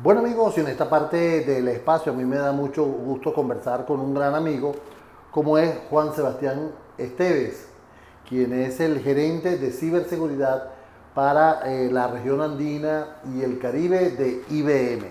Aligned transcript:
Bueno 0.00 0.20
amigos, 0.20 0.56
y 0.56 0.60
en 0.60 0.68
esta 0.68 0.88
parte 0.88 1.40
del 1.40 1.66
espacio 1.66 2.12
a 2.12 2.14
mí 2.14 2.24
me 2.24 2.36
da 2.36 2.52
mucho 2.52 2.84
gusto 2.84 3.34
conversar 3.34 3.84
con 3.84 3.98
un 3.98 4.14
gran 4.14 4.32
amigo 4.32 4.72
como 5.32 5.58
es 5.58 5.74
Juan 5.90 6.14
Sebastián 6.14 6.70
Esteves, 6.96 7.66
quien 8.28 8.52
es 8.52 8.78
el 8.78 9.00
gerente 9.00 9.58
de 9.58 9.72
ciberseguridad 9.72 10.70
para 11.16 11.62
eh, 11.68 11.90
la 11.90 12.06
región 12.06 12.40
andina 12.40 13.16
y 13.34 13.42
el 13.42 13.58
Caribe 13.58 14.10
de 14.10 14.44
IBM. 14.48 15.08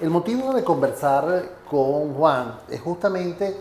El 0.00 0.08
motivo 0.08 0.54
de 0.54 0.64
conversar 0.64 1.42
con 1.70 2.14
Juan 2.14 2.60
es 2.70 2.80
justamente 2.80 3.60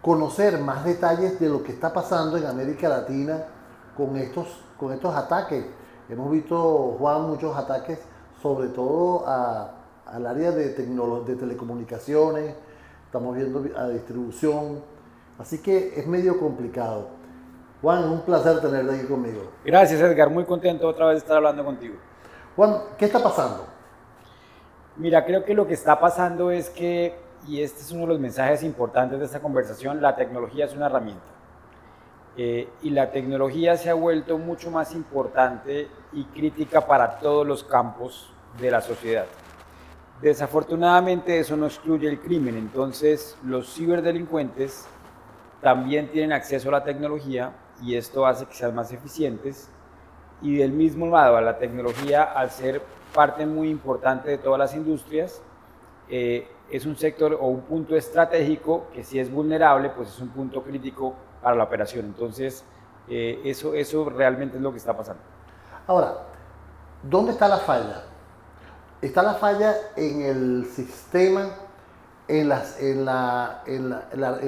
conocer 0.00 0.60
más 0.60 0.84
detalles 0.84 1.40
de 1.40 1.48
lo 1.48 1.64
que 1.64 1.72
está 1.72 1.92
pasando 1.92 2.36
en 2.36 2.46
América 2.46 2.88
Latina 2.88 3.46
con 3.96 4.16
estos, 4.16 4.46
con 4.78 4.92
estos 4.92 5.12
ataques. 5.12 5.66
Hemos 6.08 6.30
visto, 6.30 6.94
Juan, 7.00 7.22
muchos 7.22 7.56
ataques 7.56 7.98
sobre 8.42 8.68
todo 8.68 9.26
al 9.26 10.26
área 10.26 10.52
de, 10.52 10.70
de 10.74 11.36
telecomunicaciones, 11.36 12.54
estamos 13.06 13.36
viendo 13.36 13.64
a 13.76 13.88
distribución, 13.88 14.80
así 15.38 15.58
que 15.58 15.98
es 15.98 16.06
medio 16.06 16.38
complicado. 16.38 17.08
Juan, 17.82 18.04
un 18.04 18.20
placer 18.22 18.60
tenerte 18.60 18.94
aquí 18.94 19.06
conmigo. 19.06 19.50
Gracias 19.64 20.00
Edgar, 20.00 20.30
muy 20.30 20.44
contento 20.44 20.88
otra 20.88 21.06
vez 21.06 21.16
de 21.16 21.18
estar 21.18 21.36
hablando 21.36 21.64
contigo. 21.64 21.96
Juan, 22.56 22.80
¿qué 22.96 23.04
está 23.04 23.22
pasando? 23.22 23.66
Mira, 24.96 25.24
creo 25.26 25.44
que 25.44 25.54
lo 25.54 25.66
que 25.66 25.74
está 25.74 26.00
pasando 26.00 26.50
es 26.50 26.70
que, 26.70 27.14
y 27.46 27.60
este 27.60 27.82
es 27.82 27.92
uno 27.92 28.02
de 28.02 28.08
los 28.08 28.20
mensajes 28.20 28.62
importantes 28.62 29.18
de 29.18 29.26
esta 29.26 29.40
conversación, 29.40 30.00
la 30.00 30.16
tecnología 30.16 30.64
es 30.64 30.74
una 30.74 30.86
herramienta. 30.86 31.35
Eh, 32.38 32.68
y 32.82 32.90
la 32.90 33.10
tecnología 33.12 33.78
se 33.78 33.88
ha 33.88 33.94
vuelto 33.94 34.36
mucho 34.36 34.70
más 34.70 34.94
importante 34.94 35.88
y 36.12 36.24
crítica 36.24 36.86
para 36.86 37.18
todos 37.18 37.46
los 37.46 37.64
campos 37.64 38.30
de 38.60 38.70
la 38.70 38.82
sociedad. 38.82 39.26
Desafortunadamente 40.20 41.38
eso 41.38 41.56
no 41.56 41.66
excluye 41.66 42.08
el 42.08 42.20
crimen, 42.20 42.56
entonces 42.56 43.38
los 43.42 43.74
ciberdelincuentes 43.74 44.86
también 45.62 46.08
tienen 46.10 46.32
acceso 46.32 46.68
a 46.68 46.72
la 46.72 46.84
tecnología 46.84 47.52
y 47.82 47.96
esto 47.96 48.26
hace 48.26 48.46
que 48.46 48.54
sean 48.54 48.74
más 48.74 48.92
eficientes 48.92 49.70
y 50.42 50.56
del 50.56 50.72
mismo 50.72 51.06
lado 51.06 51.40
la 51.40 51.58
tecnología 51.58 52.22
al 52.22 52.50
ser 52.50 52.82
parte 53.14 53.46
muy 53.46 53.70
importante 53.70 54.30
de 54.30 54.38
todas 54.38 54.58
las 54.58 54.74
industrias 54.74 55.42
eh, 56.08 56.48
es 56.70 56.86
un 56.86 56.96
sector 56.96 57.36
o 57.40 57.46
un 57.46 57.62
punto 57.62 57.96
estratégico 57.96 58.86
que 58.92 59.04
si 59.04 59.18
es 59.18 59.30
vulnerable 59.30 59.90
pues 59.90 60.08
es 60.08 60.20
un 60.20 60.28
punto 60.28 60.62
crítico 60.62 61.14
para 61.46 61.58
la 61.58 61.62
operación. 61.62 62.06
Entonces, 62.06 62.64
eh, 63.08 63.40
eso, 63.44 63.72
eso 63.74 64.10
realmente 64.10 64.56
es 64.56 64.62
lo 64.64 64.72
que 64.72 64.78
está 64.78 64.96
pasando. 64.96 65.22
Ahora, 65.86 66.14
¿dónde 67.04 67.30
está 67.30 67.46
la 67.46 67.58
falla? 67.58 68.02
Está 69.00 69.22
la 69.22 69.34
falla 69.34 69.76
en 69.94 70.22
el 70.22 70.66
sistema, 70.74 71.50
en 72.26 72.48
las, 72.48 72.80
en 72.80 73.04
la, 73.04 73.62
en 73.64 73.90
la, 73.90 74.08
en 74.10 74.20
la, 74.20 74.40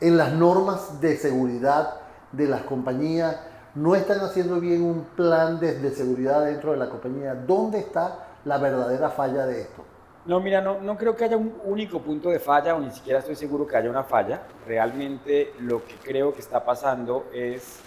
en 0.00 0.16
las 0.18 0.32
normas 0.34 1.00
de 1.00 1.16
seguridad 1.16 1.94
de 2.32 2.46
las 2.46 2.60
compañías. 2.64 3.40
No 3.74 3.94
están 3.94 4.20
haciendo 4.20 4.60
bien 4.60 4.82
un 4.82 5.04
plan 5.16 5.58
de 5.58 5.90
seguridad 5.94 6.44
dentro 6.44 6.72
de 6.72 6.76
la 6.76 6.90
compañía. 6.90 7.34
¿Dónde 7.34 7.78
está 7.78 8.18
la 8.44 8.58
verdadera 8.58 9.08
falla 9.08 9.46
de 9.46 9.62
esto? 9.62 9.82
No, 10.26 10.38
mira, 10.38 10.60
no, 10.60 10.80
no 10.80 10.98
creo 10.98 11.16
que 11.16 11.24
haya 11.24 11.36
un 11.36 11.54
único 11.64 12.00
punto 12.00 12.28
de 12.28 12.38
falla 12.38 12.74
o 12.74 12.80
ni 12.80 12.90
siquiera 12.90 13.20
estoy 13.20 13.36
seguro 13.36 13.66
que 13.66 13.76
haya 13.76 13.88
una 13.88 14.04
falla. 14.04 14.42
Realmente 14.66 15.54
lo 15.60 15.84
que 15.84 15.94
creo 15.94 16.34
que 16.34 16.40
está 16.40 16.62
pasando 16.62 17.26
es 17.32 17.80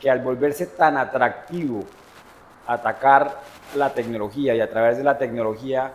que 0.00 0.10
al 0.10 0.20
volverse 0.20 0.66
tan 0.66 0.96
atractivo 0.96 1.84
atacar 2.66 3.40
la 3.76 3.90
tecnología 3.90 4.54
y 4.54 4.60
a 4.60 4.68
través 4.68 4.96
de 4.96 5.04
la 5.04 5.16
tecnología 5.16 5.92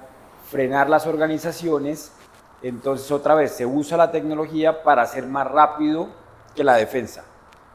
frenar 0.50 0.90
las 0.90 1.06
organizaciones, 1.06 2.14
entonces 2.62 3.12
otra 3.12 3.36
vez 3.36 3.52
se 3.52 3.66
usa 3.66 3.98
la 3.98 4.12
tecnología 4.12 4.82
para 4.82 5.06
ser 5.06 5.26
más 5.26 5.46
rápido 5.46 6.08
que 6.56 6.64
la 6.64 6.76
defensa. 6.76 7.26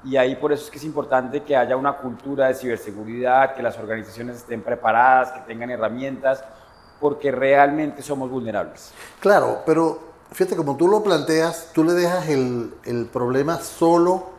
Y 0.04 0.16
ahí 0.16 0.36
por 0.36 0.52
eso 0.52 0.64
es 0.64 0.70
que 0.70 0.78
es 0.78 0.84
importante 0.84 1.42
que 1.42 1.56
haya 1.56 1.76
una 1.76 1.94
cultura 1.94 2.48
de 2.48 2.54
ciberseguridad, 2.54 3.54
que 3.54 3.62
las 3.62 3.78
organizaciones 3.78 4.36
estén 4.36 4.62
preparadas, 4.62 5.32
que 5.32 5.40
tengan 5.40 5.70
herramientas, 5.70 6.44
porque 7.04 7.30
realmente 7.30 8.00
somos 8.00 8.30
vulnerables. 8.30 8.92
Claro, 9.20 9.60
pero 9.66 9.98
fíjate, 10.32 10.56
como 10.56 10.74
tú 10.74 10.88
lo 10.88 11.02
planteas, 11.02 11.68
tú 11.74 11.84
le 11.84 11.92
dejas 11.92 12.30
el, 12.30 12.72
el 12.86 13.04
problema 13.04 13.60
solo 13.60 14.30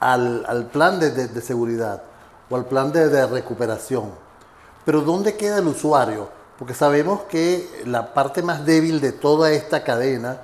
al, 0.00 0.44
al 0.48 0.66
plan 0.66 0.98
de, 0.98 1.12
de, 1.12 1.40
seguridad 1.40 2.02
o 2.50 2.56
al 2.56 2.64
plan 2.64 2.90
de, 2.90 3.08
de 3.08 3.24
recuperación. 3.28 4.10
Pero 4.84 5.02
¿dónde 5.02 5.36
queda 5.36 5.58
el 5.58 5.68
usuario? 5.68 6.28
Porque 6.58 6.74
sabemos 6.74 7.20
que 7.28 7.84
la 7.86 8.12
parte 8.14 8.42
más 8.42 8.66
débil 8.66 9.00
de 9.00 9.12
toda 9.12 9.52
esta 9.52 9.84
cadena 9.84 10.40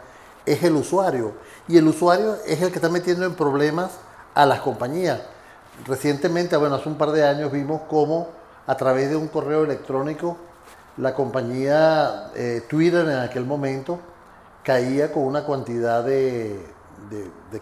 es 0.47 0.62
el 0.62 0.77
usuario. 0.77 1.32
Y 1.66 1.77
el 1.77 1.88
usuario 1.88 2.37
es 2.47 2.62
el 2.62 2.69
que 2.69 2.77
está 2.77 2.88
metiendo 2.88 3.27
en 3.27 3.34
problemas 3.34 3.91
a 4.32 4.47
las 4.47 4.60
compañías. 4.60 5.22
Recientemente, 5.88 6.56
bueno, 6.56 6.77
hace 6.77 6.88
un 6.88 6.97
par 6.97 7.10
de 7.10 7.27
años 7.27 7.50
vimos 7.50 7.81
cómo 7.91 8.28
a 8.65 8.77
través 8.77 9.10
de 9.10 9.16
un 9.16 9.27
correo 9.27 9.65
electrónico 9.65 10.37
la 10.97 11.15
compañía 11.15 12.31
eh, 12.34 12.62
Twitter 12.69 13.06
en 13.06 13.19
aquel 13.19 13.45
momento 13.45 13.99
caía 14.62 15.12
con 15.12 15.25
una 15.25 15.47
cantidad 15.47 16.05
de, 16.05 16.61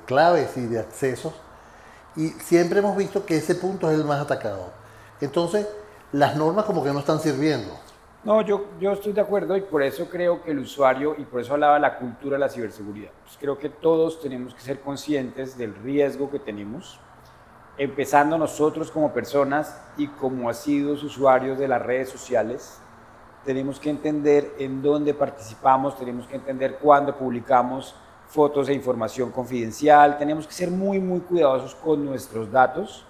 claves 0.06 0.56
y 0.56 0.66
de 0.66 0.80
accesos 0.80 1.32
y 2.16 2.28
siempre 2.30 2.80
hemos 2.80 2.96
visto 2.96 3.24
que 3.24 3.36
ese 3.36 3.54
punto 3.54 3.90
es 3.90 3.98
el 3.98 4.04
más 4.04 4.20
atacado. 4.20 4.70
Entonces, 5.20 5.68
las 6.12 6.36
normas 6.36 6.64
como 6.64 6.82
que 6.82 6.90
no 6.90 6.98
están 6.98 7.20
sirviendo. 7.20 7.72
No, 8.24 8.42
yo, 8.42 8.64
yo 8.80 8.92
estoy 8.92 9.12
de 9.12 9.20
acuerdo 9.20 9.56
y 9.56 9.60
por 9.60 9.82
eso 9.82 10.08
creo 10.10 10.42
que 10.42 10.50
el 10.50 10.58
usuario, 10.58 11.14
y 11.16 11.24
por 11.24 11.40
eso 11.40 11.52
hablaba 11.52 11.74
de 11.74 11.80
la 11.80 11.96
cultura 11.98 12.34
de 12.34 12.40
la 12.40 12.48
ciberseguridad, 12.48 13.10
pues 13.22 13.36
creo 13.38 13.56
que 13.56 13.68
todos 13.68 14.20
tenemos 14.20 14.54
que 14.54 14.60
ser 14.60 14.80
conscientes 14.80 15.56
del 15.56 15.74
riesgo 15.76 16.28
que 16.28 16.40
tenemos, 16.40 16.98
empezando 17.78 18.36
nosotros 18.36 18.90
como 18.90 19.12
personas 19.12 19.80
y 19.96 20.08
como 20.08 20.50
asiduos 20.50 21.04
usuarios 21.04 21.58
de 21.58 21.68
las 21.68 21.80
redes 21.80 22.08
sociales, 22.08 22.80
tenemos 23.48 23.80
que 23.80 23.88
entender 23.88 24.56
en 24.58 24.82
dónde 24.82 25.14
participamos, 25.14 25.96
tenemos 25.96 26.26
que 26.26 26.36
entender 26.36 26.76
cuándo 26.76 27.16
publicamos 27.16 27.94
fotos 28.26 28.68
e 28.68 28.74
información 28.74 29.30
confidencial, 29.30 30.18
tenemos 30.18 30.46
que 30.46 30.52
ser 30.52 30.70
muy, 30.70 31.00
muy 31.00 31.20
cuidadosos 31.20 31.74
con 31.74 32.04
nuestros 32.04 32.52
datos, 32.52 33.06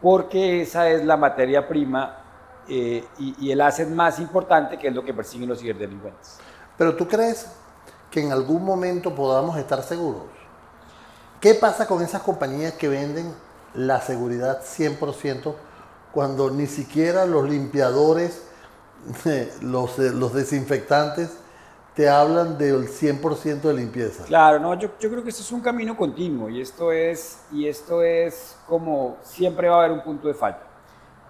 porque 0.00 0.62
esa 0.62 0.88
es 0.88 1.04
la 1.04 1.18
materia 1.18 1.68
prima 1.68 2.16
eh, 2.66 3.04
y, 3.18 3.46
y, 3.46 3.52
el 3.52 3.60
asset 3.60 3.90
más 3.90 4.18
importante 4.20 4.78
que 4.78 4.88
es 4.88 4.94
lo 4.94 5.04
que 5.04 5.12
persiguen 5.12 5.50
los 5.50 5.60
ciberdelincuentes. 5.60 6.38
Pero 6.78 6.96
tú 6.96 7.06
crees 7.06 7.46
que 8.10 8.22
en 8.22 8.32
algún 8.32 8.64
momento 8.64 9.14
podamos 9.14 9.58
estar 9.58 9.82
seguros? 9.82 10.30
¿Qué 11.42 11.52
pasa 11.52 11.86
con 11.86 12.00
esas 12.00 12.22
compañías 12.22 12.72
que 12.72 12.88
venden 12.88 13.34
la 13.74 14.00
seguridad 14.00 14.62
100% 14.62 15.54
cuando 16.10 16.48
ni 16.50 16.66
siquiera 16.66 17.26
los 17.26 17.46
limpiadores 17.46 18.44
los, 19.62 19.98
eh, 19.98 20.10
los 20.12 20.32
desinfectantes 20.34 21.30
te 21.94 22.08
hablan 22.08 22.56
del 22.56 22.88
100% 22.88 23.60
de 23.60 23.74
limpieza. 23.74 24.24
Claro, 24.24 24.58
no, 24.58 24.74
yo, 24.74 24.90
yo, 24.98 25.10
creo 25.10 25.22
que 25.22 25.28
esto 25.28 25.42
es 25.42 25.52
un 25.52 25.60
camino 25.60 25.96
continuo 25.96 26.48
y 26.48 26.60
esto 26.60 26.90
es, 26.90 27.40
y 27.52 27.66
esto 27.66 28.02
es 28.02 28.56
como 28.66 29.18
siempre 29.22 29.68
va 29.68 29.76
a 29.76 29.78
haber 29.80 29.92
un 29.92 30.02
punto 30.02 30.28
de 30.28 30.34
falta. 30.34 30.62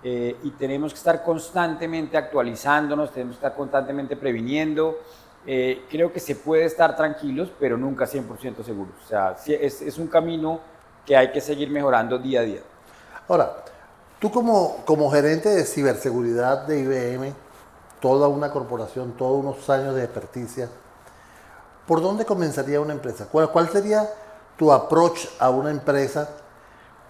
Eh, 0.05 0.37
y 0.43 0.51
tenemos 0.53 0.93
que 0.93 0.99
estar 0.99 1.23
constantemente 1.23 2.17
actualizándonos, 2.17 3.13
tenemos 3.13 3.37
que 3.37 3.47
estar 3.47 3.57
constantemente 3.57 4.17
previniendo. 4.17 4.99
Eh, 5.45 5.85
creo 5.91 6.13
que 6.13 6.21
se 6.21 6.37
puede 6.37 6.65
estar 6.65 6.97
tranquilos, 6.97 7.51
pero 7.59 7.77
nunca 7.77 8.07
100% 8.07 8.65
seguros. 8.65 8.95
O 9.05 9.09
sea, 9.09 9.37
es, 9.47 9.83
es 9.83 9.99
un 9.99 10.07
camino 10.07 10.61
que 11.05 11.17
hay 11.17 11.33
que 11.33 11.41
seguir 11.41 11.71
mejorando 11.71 12.19
día 12.19 12.41
a 12.41 12.43
día. 12.45 12.61
Ahora, 13.29 13.65
tú 14.21 14.31
como, 14.31 14.85
como 14.85 15.11
gerente 15.11 15.49
de 15.49 15.65
ciberseguridad 15.65 16.67
de 16.67 16.81
IBM, 16.81 17.35
toda 18.03 18.27
una 18.27 18.51
corporación, 18.51 19.13
todos 19.13 19.43
unos 19.43 19.71
años 19.71 19.95
de 19.95 20.03
experticia, 20.03 20.69
¿por 21.87 22.03
dónde 22.03 22.27
comenzaría 22.27 22.81
una 22.81 22.93
empresa? 22.93 23.29
¿Cuál, 23.31 23.51
¿Cuál, 23.51 23.69
sería 23.71 24.13
tu 24.59 24.73
approach 24.73 25.29
a 25.39 25.51
una 25.51 25.71
empresa 25.71 26.29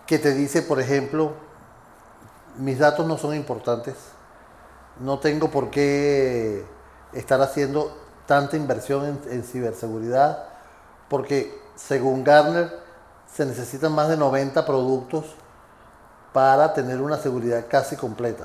que 0.07 0.19
te 0.19 0.35
dice, 0.35 0.61
por 0.61 0.79
ejemplo, 0.79 1.33
mis 2.59 2.79
datos 2.79 3.07
no 3.07 3.17
son 3.17 3.35
importantes, 3.35 3.95
no 5.01 5.19
tengo 5.19 5.51
por 5.51 5.71
qué 5.71 6.63
estar 7.15 7.41
haciendo 7.41 7.97
tanta 8.27 8.59
inversión 8.59 9.07
en, 9.07 9.33
en 9.33 9.45
ciberseguridad, 9.45 10.45
porque 11.09 11.59
según 11.75 12.23
Gartner 12.23 12.71
se 13.33 13.47
necesitan 13.47 13.93
más 13.93 14.11
de 14.11 14.19
90 14.19 14.67
productos 14.67 15.25
para 16.35 16.75
tener 16.75 17.01
una 17.01 17.17
seguridad 17.17 17.65
casi 17.67 17.97
completa? 17.97 18.45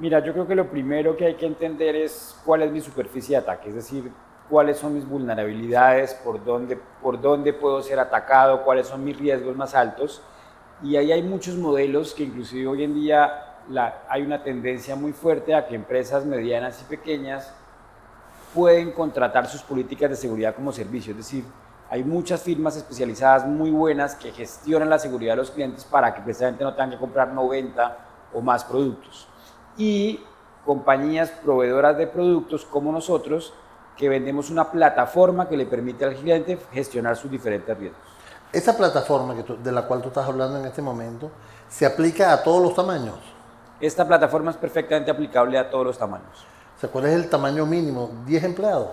Mira, 0.00 0.20
yo 0.20 0.32
creo 0.32 0.46
que 0.46 0.54
lo 0.54 0.70
primero 0.70 1.16
que 1.16 1.26
hay 1.26 1.34
que 1.34 1.46
entender 1.46 1.96
es 1.96 2.40
cuál 2.44 2.62
es 2.62 2.70
mi 2.70 2.80
superficie 2.80 3.34
de 3.34 3.42
ataque, 3.42 3.70
es 3.70 3.74
decir, 3.74 4.12
cuáles 4.48 4.78
son 4.78 4.94
mis 4.94 5.04
vulnerabilidades, 5.04 6.14
por 6.14 6.44
dónde, 6.44 6.78
por 7.02 7.20
dónde 7.20 7.52
puedo 7.52 7.82
ser 7.82 7.98
atacado, 7.98 8.62
cuáles 8.62 8.86
son 8.86 9.02
mis 9.04 9.18
riesgos 9.18 9.56
más 9.56 9.74
altos. 9.74 10.22
Y 10.84 10.94
ahí 10.94 11.10
hay 11.10 11.22
muchos 11.22 11.56
modelos 11.56 12.14
que 12.14 12.22
inclusive 12.22 12.68
hoy 12.68 12.84
en 12.84 12.94
día 12.94 13.56
hay 14.08 14.22
una 14.22 14.44
tendencia 14.44 14.94
muy 14.94 15.12
fuerte 15.12 15.52
a 15.52 15.66
que 15.66 15.74
empresas 15.74 16.24
medianas 16.24 16.80
y 16.80 16.84
pequeñas 16.84 17.52
pueden 18.54 18.92
contratar 18.92 19.48
sus 19.48 19.62
políticas 19.62 20.10
de 20.10 20.16
seguridad 20.16 20.54
como 20.54 20.70
servicio. 20.70 21.10
Es 21.10 21.18
decir, 21.18 21.44
hay 21.90 22.04
muchas 22.04 22.40
firmas 22.42 22.76
especializadas 22.76 23.46
muy 23.46 23.72
buenas 23.72 24.14
que 24.14 24.30
gestionan 24.30 24.90
la 24.90 25.00
seguridad 25.00 25.32
de 25.32 25.38
los 25.38 25.50
clientes 25.50 25.84
para 25.84 26.14
que 26.14 26.22
precisamente 26.22 26.62
no 26.62 26.70
tengan 26.72 26.90
que 26.90 26.98
comprar 26.98 27.32
90 27.32 27.98
o 28.32 28.40
más 28.40 28.62
productos. 28.62 29.28
Y 29.78 30.20
compañías 30.66 31.30
proveedoras 31.30 31.96
de 31.96 32.06
productos 32.06 32.66
como 32.66 32.92
nosotros 32.92 33.54
que 33.96 34.08
vendemos 34.08 34.50
una 34.50 34.70
plataforma 34.70 35.48
que 35.48 35.56
le 35.56 35.64
permite 35.64 36.04
al 36.04 36.14
cliente 36.14 36.58
gestionar 36.72 37.16
sus 37.16 37.30
diferentes 37.30 37.76
riesgos. 37.76 38.00
Esa 38.52 38.76
plataforma 38.76 39.34
de 39.34 39.72
la 39.72 39.82
cual 39.82 40.02
tú 40.02 40.08
estás 40.08 40.26
hablando 40.26 40.58
en 40.58 40.66
este 40.66 40.82
momento 40.82 41.30
se 41.68 41.86
aplica 41.86 42.32
a 42.32 42.42
todos 42.42 42.62
los 42.62 42.74
tamaños. 42.74 43.18
Esta 43.80 44.06
plataforma 44.06 44.50
es 44.50 44.56
perfectamente 44.56 45.10
aplicable 45.10 45.58
a 45.58 45.70
todos 45.70 45.86
los 45.86 45.98
tamaños. 45.98 46.46
O 46.76 46.80
sea, 46.80 46.90
¿cuál 46.90 47.06
es 47.06 47.14
el 47.14 47.28
tamaño 47.28 47.66
mínimo? 47.66 48.10
¿10 48.26 48.44
empleados? 48.44 48.88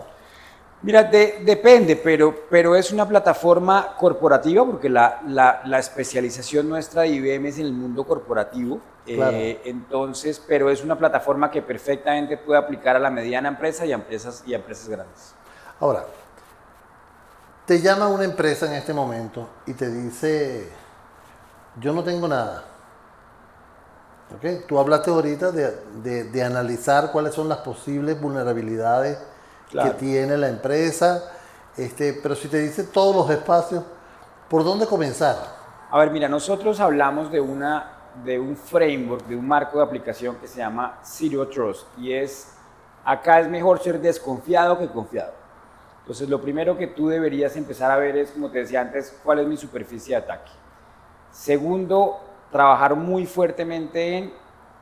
Mira, 0.81 1.04
depende, 1.04 1.95
pero, 1.95 2.36
pero 2.50 2.75
es 2.75 2.92
una 2.92 3.07
plataforma 3.07 3.95
corporativa 3.98 4.63
porque 4.66 4.89
la, 4.89 5.22
la, 5.25 5.80
especialización 5.80 6.69
nuestra 6.69 7.01
de 7.01 7.07
IBM 7.07 7.48
es 7.48 7.57
en 7.60 7.66
el 7.66 7.74
mundo 7.74 8.06
corporativo. 8.06 8.80
Eh, 9.07 9.62
entonces, 9.66 10.42
pero 10.48 10.69
es 10.69 10.83
una 10.83 10.98
plataforma 10.98 11.50
que 11.50 11.62
perfectamente 11.62 12.38
puede 12.38 12.60
aplicar 12.60 12.95
a 12.95 13.00
la 13.00 13.10
mediana 13.10 13.50
empresa 13.50 13.86
y 13.86 13.92
a 13.92 13.95
empresas, 13.95 14.44
y 14.45 14.54
a 14.54 14.57
empresas 14.57 14.88
grandes. 14.88 15.33
Ahora, 15.80 16.06
te 17.66 17.81
llama 17.81 18.07
una 18.07 18.25
empresa 18.25 18.68
en 18.68 18.74
este 18.74 18.94
momento 18.94 19.50
y 19.66 19.74
te 19.74 19.89
dice, 19.89 20.69
yo 21.80 21.94
no 21.94 22.04
tengo 22.04 22.28
nada. 22.28 22.63
¿Okay? 24.38 24.63
Tú 24.68 24.80
hablaste 24.80 25.12
ahorita 25.12 25.51
de, 25.51 26.25
de, 26.25 26.44
analizar 26.44 27.12
cuáles 27.12 27.33
son 27.33 27.48
las 27.48 27.60
posibles 27.60 28.19
vulnerabilidades 28.19 29.19
que 29.72 29.90
tiene 29.92 30.38
la 30.38 30.50
empresa, 30.50 31.32
este, 31.78 32.14
pero 32.22 32.36
si 32.36 32.48
te 32.48 32.60
dice 32.60 32.84
todos 32.84 33.16
los 33.16 33.30
espacios, 33.30 33.84
¿por 34.50 34.64
dónde 34.64 34.86
comenzar? 34.86 35.36
A 35.92 36.00
ver, 36.00 36.12
mira, 36.12 36.28
nosotros 36.28 36.80
hablamos 36.80 37.32
de, 37.32 37.40
una, 37.40 37.92
de 38.24 38.40
un 38.40 38.56
framework, 38.56 39.26
de 39.28 39.36
un 39.36 39.48
marco 39.48 39.78
de 39.78 39.84
aplicación 39.84 40.36
que 40.38 40.48
se 40.48 40.58
llama 40.58 41.00
Zero 41.04 41.48
Trust 41.48 41.88
y 41.98 42.14
es, 42.14 42.54
acá 43.04 43.40
es 43.40 43.50
mejor 43.50 43.80
ser 43.80 44.00
desconfiado 44.00 44.78
que 44.78 44.88
confiado. 44.88 45.34
Entonces, 46.02 46.30
lo 46.30 46.40
primero 46.40 46.78
que 46.78 46.88
tú 46.88 47.08
deberías 47.08 47.56
empezar 47.56 47.90
a 47.90 47.98
ver 47.98 48.16
es, 48.16 48.32
como 48.32 48.52
te 48.52 48.60
decía 48.60 48.82
antes, 48.82 49.18
cuál 49.24 49.40
es 49.40 49.48
mi 49.48 49.58
superficie 49.58 50.16
de 50.16 50.22
ataque. 50.22 50.52
Segundo, 51.32 52.20
trabajar 52.52 52.96
muy 52.96 53.26
fuertemente 53.26 54.18
en 54.18 54.34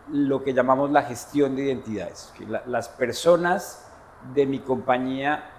lo 0.09 0.43
que 0.43 0.53
llamamos 0.53 0.91
la 0.91 1.03
gestión 1.03 1.55
de 1.55 1.63
identidades. 1.63 2.33
las 2.65 2.89
personas 2.89 3.85
de 4.33 4.45
mi 4.45 4.59
compañía, 4.59 5.49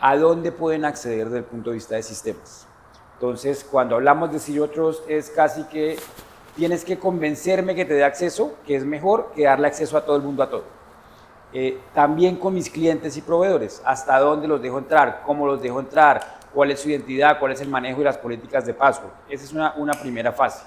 ¿a 0.00 0.16
dónde 0.16 0.52
pueden 0.52 0.84
acceder 0.84 1.26
desde 1.26 1.38
el 1.38 1.44
punto 1.44 1.70
de 1.70 1.74
vista 1.74 1.94
de 1.94 2.02
sistemas? 2.02 2.66
Entonces, 3.14 3.64
cuando 3.64 3.94
hablamos 3.94 4.30
de 4.32 4.68
Trust, 4.68 5.08
es 5.08 5.30
casi 5.30 5.64
que 5.64 5.96
tienes 6.56 6.84
que 6.84 6.98
convencerme 6.98 7.74
que 7.74 7.84
te 7.84 7.94
dé 7.94 8.04
acceso, 8.04 8.56
que 8.66 8.76
es 8.76 8.84
mejor 8.84 9.32
que 9.34 9.44
darle 9.44 9.68
acceso 9.68 9.96
a 9.96 10.04
todo 10.04 10.16
el 10.16 10.22
mundo 10.22 10.42
a 10.42 10.50
todo. 10.50 10.64
Eh, 11.52 11.80
también 11.94 12.36
con 12.36 12.52
mis 12.52 12.68
clientes 12.68 13.16
y 13.16 13.22
proveedores, 13.22 13.80
hasta 13.84 14.18
dónde 14.18 14.48
los 14.48 14.60
dejo 14.60 14.78
entrar, 14.78 15.22
cómo 15.24 15.46
los 15.46 15.62
dejo 15.62 15.78
entrar, 15.78 16.38
cuál 16.52 16.72
es 16.72 16.80
su 16.80 16.90
identidad, 16.90 17.38
cuál 17.38 17.52
es 17.52 17.60
el 17.60 17.68
manejo 17.68 18.00
y 18.00 18.04
las 18.04 18.18
políticas 18.18 18.66
de 18.66 18.74
password. 18.74 19.12
Esa 19.28 19.44
es 19.44 19.52
una, 19.52 19.74
una 19.76 19.92
primera 19.94 20.32
fase. 20.32 20.64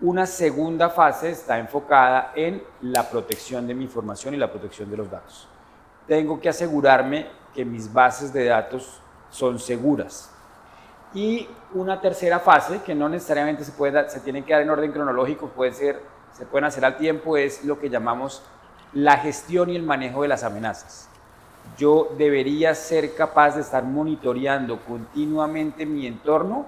Una 0.00 0.26
segunda 0.26 0.90
fase 0.90 1.30
está 1.30 1.58
enfocada 1.58 2.32
en 2.34 2.62
la 2.82 3.08
protección 3.08 3.66
de 3.66 3.74
mi 3.74 3.84
información 3.84 4.34
y 4.34 4.36
la 4.36 4.50
protección 4.50 4.90
de 4.90 4.96
los 4.96 5.08
datos. 5.08 5.48
Tengo 6.06 6.40
que 6.40 6.48
asegurarme 6.48 7.26
que 7.54 7.64
mis 7.64 7.92
bases 7.92 8.32
de 8.32 8.44
datos 8.46 9.00
son 9.30 9.58
seguras. 9.58 10.30
Y 11.12 11.48
una 11.74 12.00
tercera 12.00 12.40
fase, 12.40 12.80
que 12.84 12.94
no 12.94 13.08
necesariamente 13.08 13.64
se, 13.64 13.72
puede, 13.72 14.08
se 14.10 14.20
tiene 14.20 14.44
que 14.44 14.52
dar 14.52 14.62
en 14.62 14.70
orden 14.70 14.92
cronológico, 14.92 15.48
puede 15.48 15.72
ser, 15.72 16.00
se 16.32 16.46
pueden 16.46 16.64
hacer 16.64 16.84
al 16.84 16.96
tiempo, 16.96 17.36
es 17.36 17.64
lo 17.64 17.78
que 17.78 17.88
llamamos 17.88 18.42
la 18.92 19.16
gestión 19.18 19.70
y 19.70 19.76
el 19.76 19.82
manejo 19.82 20.22
de 20.22 20.28
las 20.28 20.44
amenazas 20.44 21.08
yo 21.78 22.14
debería 22.16 22.74
ser 22.74 23.14
capaz 23.14 23.56
de 23.56 23.62
estar 23.62 23.82
monitoreando 23.84 24.78
continuamente 24.80 25.86
mi 25.86 26.06
entorno 26.06 26.66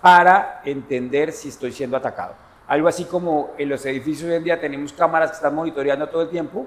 para 0.00 0.60
entender 0.64 1.32
si 1.32 1.48
estoy 1.48 1.72
siendo 1.72 1.96
atacado. 1.96 2.34
Algo 2.66 2.88
así 2.88 3.04
como 3.04 3.52
en 3.58 3.68
los 3.68 3.84
edificios 3.86 4.28
hoy 4.28 4.36
en 4.36 4.44
día 4.44 4.60
tenemos 4.60 4.92
cámaras 4.92 5.30
que 5.30 5.36
están 5.36 5.54
monitoreando 5.54 6.08
todo 6.08 6.22
el 6.22 6.28
tiempo, 6.28 6.66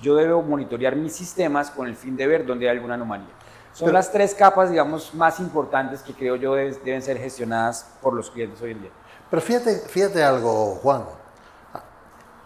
yo 0.00 0.14
debo 0.14 0.42
monitorear 0.42 0.96
mis 0.96 1.14
sistemas 1.14 1.70
con 1.70 1.86
el 1.86 1.96
fin 1.96 2.16
de 2.16 2.26
ver 2.26 2.46
dónde 2.46 2.68
hay 2.68 2.76
alguna 2.76 2.94
anomalía. 2.94 3.28
Son 3.72 3.92
las 3.92 4.10
tres 4.10 4.34
capas, 4.34 4.70
digamos, 4.70 5.14
más 5.14 5.38
importantes 5.38 6.02
que 6.02 6.12
creo 6.12 6.34
yo 6.34 6.54
deben, 6.54 7.02
ser 7.02 7.16
gestionadas 7.18 7.88
por 8.02 8.12
los 8.12 8.28
clientes 8.30 8.60
hoy 8.60 8.72
en 8.72 8.82
día. 8.82 8.90
Pero 9.30 9.40
fíjate, 9.40 9.76
fíjate 9.88 10.24
algo, 10.24 10.76
Juan. 10.82 11.04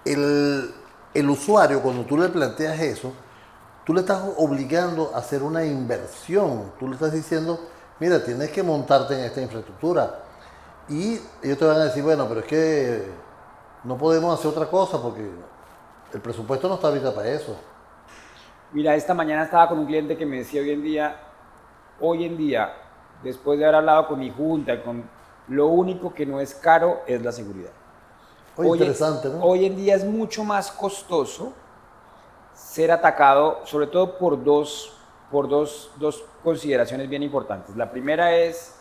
El, 0.04 0.74
el 1.14 1.30
usuario, 1.30 1.80
cuando 1.80 2.04
tú 2.04 2.18
le 2.18 2.28
planteas 2.28 2.78
eso, 2.80 3.12
tú 3.84 3.94
le 3.94 4.00
estás 4.00 4.22
obligando 4.36 5.12
a 5.14 5.18
hacer 5.18 5.42
una 5.42 5.64
inversión. 5.64 6.72
Tú 6.78 6.88
le 6.88 6.94
estás 6.94 7.12
diciendo, 7.12 7.58
mira, 7.98 8.22
tienes 8.22 8.50
que 8.50 8.62
montarte 8.62 9.14
en 9.14 9.24
esta 9.24 9.40
infraestructura. 9.40 10.18
Y 10.88 11.18
ellos 11.42 11.58
te 11.58 11.64
van 11.64 11.76
a 11.76 11.84
decir, 11.84 12.02
bueno, 12.02 12.26
pero 12.28 12.40
es 12.40 12.46
que 12.46 13.06
no 13.84 13.96
podemos 13.96 14.38
hacer 14.38 14.50
otra 14.50 14.66
cosa 14.66 15.00
porque 15.00 15.30
el 16.12 16.20
presupuesto 16.20 16.68
no 16.68 16.74
está 16.74 16.88
ahorita 16.88 17.14
para 17.14 17.30
eso. 17.30 17.56
Mira, 18.72 18.94
esta 18.94 19.14
mañana 19.14 19.44
estaba 19.44 19.68
con 19.68 19.78
un 19.78 19.86
cliente 19.86 20.16
que 20.16 20.26
me 20.26 20.38
decía 20.38 20.62
hoy 20.62 20.70
en 20.70 20.82
día, 20.82 21.16
hoy 22.00 22.24
en 22.24 22.36
día, 22.36 22.72
después 23.22 23.58
de 23.58 23.64
haber 23.64 23.76
hablado 23.76 24.08
con 24.08 24.18
mi 24.18 24.30
junta, 24.30 24.82
con 24.82 25.04
lo 25.48 25.66
único 25.66 26.14
que 26.14 26.24
no 26.24 26.40
es 26.40 26.54
caro 26.54 27.02
es 27.06 27.22
la 27.22 27.32
seguridad. 27.32 27.70
Hoy, 28.56 28.78
interesante, 28.78 29.28
¿no? 29.28 29.42
Hoy 29.42 29.66
en 29.66 29.76
día 29.76 29.94
es 29.94 30.04
mucho 30.04 30.44
más 30.44 30.70
costoso 30.70 31.52
ser 32.54 32.90
atacado, 32.90 33.60
sobre 33.64 33.86
todo 33.86 34.18
por 34.18 34.42
dos, 34.42 34.94
por 35.30 35.48
dos, 35.48 35.90
dos 35.96 36.24
consideraciones 36.42 37.08
bien 37.08 37.22
importantes. 37.22 37.76
La 37.76 37.90
primera 37.90 38.34
es 38.34 38.76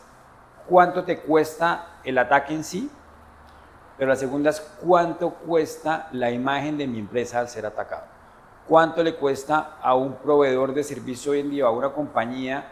cuánto 0.68 1.04
te 1.04 1.20
cuesta 1.20 2.00
el 2.04 2.18
ataque 2.18 2.54
en 2.54 2.64
sí, 2.64 2.90
pero 3.98 4.10
la 4.10 4.16
segunda 4.16 4.50
es 4.50 4.62
cuánto 4.84 5.32
cuesta 5.32 6.10
la 6.12 6.32
imagen 6.32 6.78
de 6.78 6.88
mi 6.88 7.00
empresa 7.00 7.40
al 7.40 7.50
ser 7.50 7.66
atacado. 7.66 8.04
¿Cuánto 8.68 9.04
le 9.04 9.16
cuesta 9.16 9.78
a 9.82 9.96
un 9.96 10.16
proveedor 10.16 10.74
de 10.74 10.84
servicio 10.84 11.34
hoy 11.34 11.40
en 11.40 11.50
día, 11.50 11.66
a 11.66 11.72
una 11.72 11.90
compañía, 11.90 12.72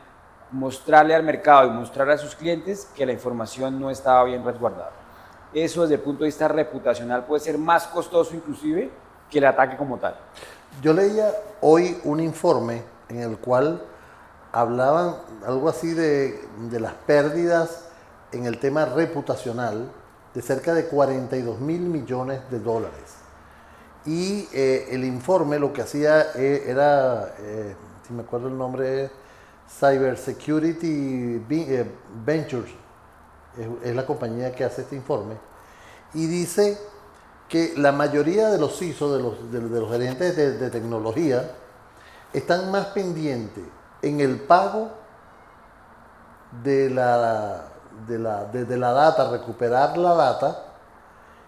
mostrarle 0.51 1.13
al 1.13 1.23
mercado 1.23 1.67
y 1.67 1.71
mostrarle 1.71 2.13
a 2.13 2.17
sus 2.17 2.35
clientes 2.35 2.89
que 2.95 3.05
la 3.05 3.11
información 3.11 3.79
no 3.79 3.89
estaba 3.89 4.23
bien 4.23 4.43
resguardada? 4.43 4.91
Eso 5.53 5.81
desde 5.81 5.95
el 5.95 6.01
punto 6.01 6.23
de 6.23 6.27
vista 6.27 6.47
reputacional 6.47 7.25
puede 7.25 7.41
ser 7.41 7.57
más 7.57 7.88
costoso 7.88 8.35
inclusive 8.35 8.91
que 9.29 9.39
el 9.39 9.45
ataque 9.45 9.77
como 9.77 9.97
tal. 9.97 10.15
Yo 10.81 10.93
leía 10.93 11.31
hoy 11.61 11.99
un 12.03 12.19
informe 12.19 12.83
en 13.09 13.19
el 13.19 13.38
cual 13.38 13.81
hablaban 14.51 15.15
algo 15.45 15.69
así 15.69 15.93
de, 15.93 16.47
las 16.71 16.93
pérdidas 16.93 17.85
en 18.31 18.45
el 18.45 18.59
tema 18.59 18.85
reputacional 18.85 19.91
de 20.33 20.41
cerca 20.41 20.74
de 20.74 20.86
42 20.86 21.59
mil 21.59 21.81
millones 21.81 22.41
de 22.50 22.59
dólares. 22.59 23.15
Y 24.05 24.48
eh, 24.53 24.88
el 24.91 25.03
informe 25.03 25.59
lo 25.59 25.74
que 25.74 25.81
hacía 25.81 26.31
eh, 26.36 26.63
era, 26.67 27.36
eh, 27.39 27.75
si 28.07 28.13
me 28.13 28.21
acuerdo 28.21 28.48
el 28.48 28.57
nombre, 28.57 29.09
Cyber 29.69 30.17
Security 30.17 31.43
Ventures, 32.25 32.71
es 33.83 33.95
la 33.95 34.05
compañía 34.05 34.53
que 34.53 34.63
hace 34.63 34.83
este 34.83 34.95
informe, 34.95 35.36
y 36.13 36.25
dice 36.27 36.77
que 37.48 37.74
la 37.75 37.91
mayoría 37.91 38.50
de 38.50 38.57
los 38.57 38.77
CISO, 38.77 39.15
de 39.15 39.21
los, 39.21 39.51
de, 39.51 39.79
los 39.79 39.91
gerentes 39.91 40.36
de, 40.36 40.69
tecnología, 40.69 41.51
están 42.31 42.71
más 42.71 42.88
pendientes 42.88 43.63
en 44.01 44.21
el 44.21 44.39
pago 44.39 44.91
de 46.63 46.89
la, 46.89 47.65
de 48.08 48.19
la, 48.19 48.46
de, 48.46 48.77
la 48.77 48.91
data, 48.91 49.29
recuperar 49.29 49.98
la 49.98 50.13
data, 50.13 50.63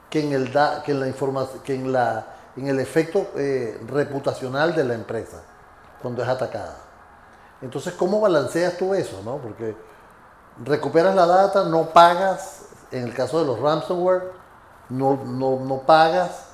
que 0.10 0.22
en 0.26 0.34
el, 0.34 0.52
que 0.84 0.92
en 0.92 1.00
la 1.00 1.48
que 1.64 1.76
en, 1.76 1.92
la, 1.92 2.28
en 2.56 2.68
el 2.68 2.80
efecto 2.80 3.28
eh, 3.36 3.80
reputacional 3.88 4.76
de 4.76 4.84
la 4.84 4.94
empresa 4.94 5.42
cuando 6.02 6.22
es 6.24 6.28
atacada. 6.28 6.76
Entonces, 7.62 7.94
¿cómo 7.94 8.20
balanceas 8.20 8.78
tú 8.78 8.94
eso? 8.94 9.22
No? 9.24 9.38
Porque 9.38 9.76
recuperas 10.64 11.16
la 11.16 11.26
data, 11.26 11.64
no 11.64 11.90
pagas, 11.90 12.64
en 12.92 13.04
el 13.04 13.14
caso 13.14 13.40
de 13.40 13.46
los 13.46 13.60
ransomware, 13.60 14.32
no, 14.90 15.16
no, 15.24 15.82
pagas, 15.86 16.48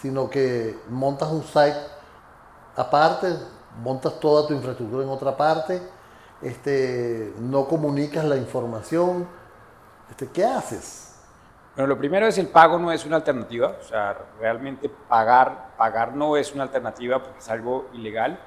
sino 0.00 0.30
que 0.30 0.78
montas 0.88 1.28
un 1.30 1.42
site 1.42 1.76
aparte, 2.76 3.36
montas 3.82 4.18
toda 4.20 4.46
tu 4.46 4.54
infraestructura 4.54 5.02
en 5.02 5.10
otra 5.10 5.36
parte, 5.36 5.82
este, 6.42 7.32
no 7.38 7.66
comunicas 7.66 8.24
la 8.24 8.36
información. 8.36 9.26
Este, 10.08 10.28
¿Qué 10.28 10.44
haces? 10.44 11.10
Bueno, 11.76 11.88
lo 11.88 11.98
primero 11.98 12.26
es 12.26 12.36
el 12.38 12.48
pago 12.48 12.78
no 12.78 12.90
es 12.90 13.06
una 13.06 13.16
alternativa, 13.16 13.76
o 13.80 13.84
sea, 13.84 14.16
realmente 14.40 14.88
pagar, 14.88 15.70
pagar 15.78 16.14
no 16.14 16.36
es 16.36 16.52
una 16.52 16.64
alternativa 16.64 17.22
porque 17.22 17.38
es 17.38 17.48
algo 17.48 17.88
ilegal. 17.92 18.38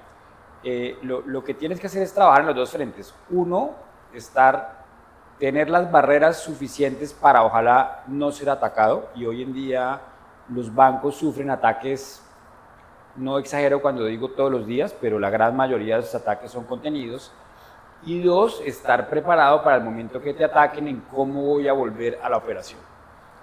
Eh, 0.63 0.97
lo, 1.01 1.21
lo, 1.21 1.43
que 1.43 1.53
tienes 1.53 1.79
que 1.79 1.87
hacer 1.87 2.03
es 2.03 2.13
trabajar 2.13 2.41
en 2.41 2.47
los 2.47 2.55
dos 2.55 2.71
frentes. 2.71 3.13
Uno, 3.29 3.71
estar, 4.13 4.83
tener 5.39 5.69
las 5.69 5.91
barreras 5.91 6.41
suficientes 6.41 7.13
para 7.13 7.43
ojalá 7.43 8.03
no 8.07 8.31
ser 8.31 8.49
atacado 8.49 9.09
y 9.15 9.25
hoy 9.25 9.41
en 9.41 9.53
día 9.53 10.01
los 10.49 10.73
bancos 10.73 11.15
sufren 11.15 11.49
ataques, 11.49 12.21
no 13.15 13.37
exagero 13.37 13.81
cuando 13.81 14.05
digo 14.05 14.29
todos 14.29 14.51
los 14.51 14.65
días, 14.65 14.95
pero 14.99 15.19
la 15.19 15.29
gran 15.29 15.55
mayoría 15.55 15.95
de 15.95 16.01
esos 16.01 16.15
ataques 16.15 16.51
son 16.51 16.65
contenidos. 16.65 17.31
Y 18.05 18.21
dos, 18.21 18.61
estar 18.65 19.09
preparado 19.09 19.63
para 19.63 19.77
el 19.77 19.83
momento 19.83 20.21
que 20.21 20.33
te 20.33 20.43
ataquen 20.43 20.87
en 20.87 21.01
cómo 21.01 21.43
voy 21.43 21.67
a 21.67 21.73
volver 21.73 22.19
a 22.21 22.29
la 22.29 22.37
operación 22.37 22.79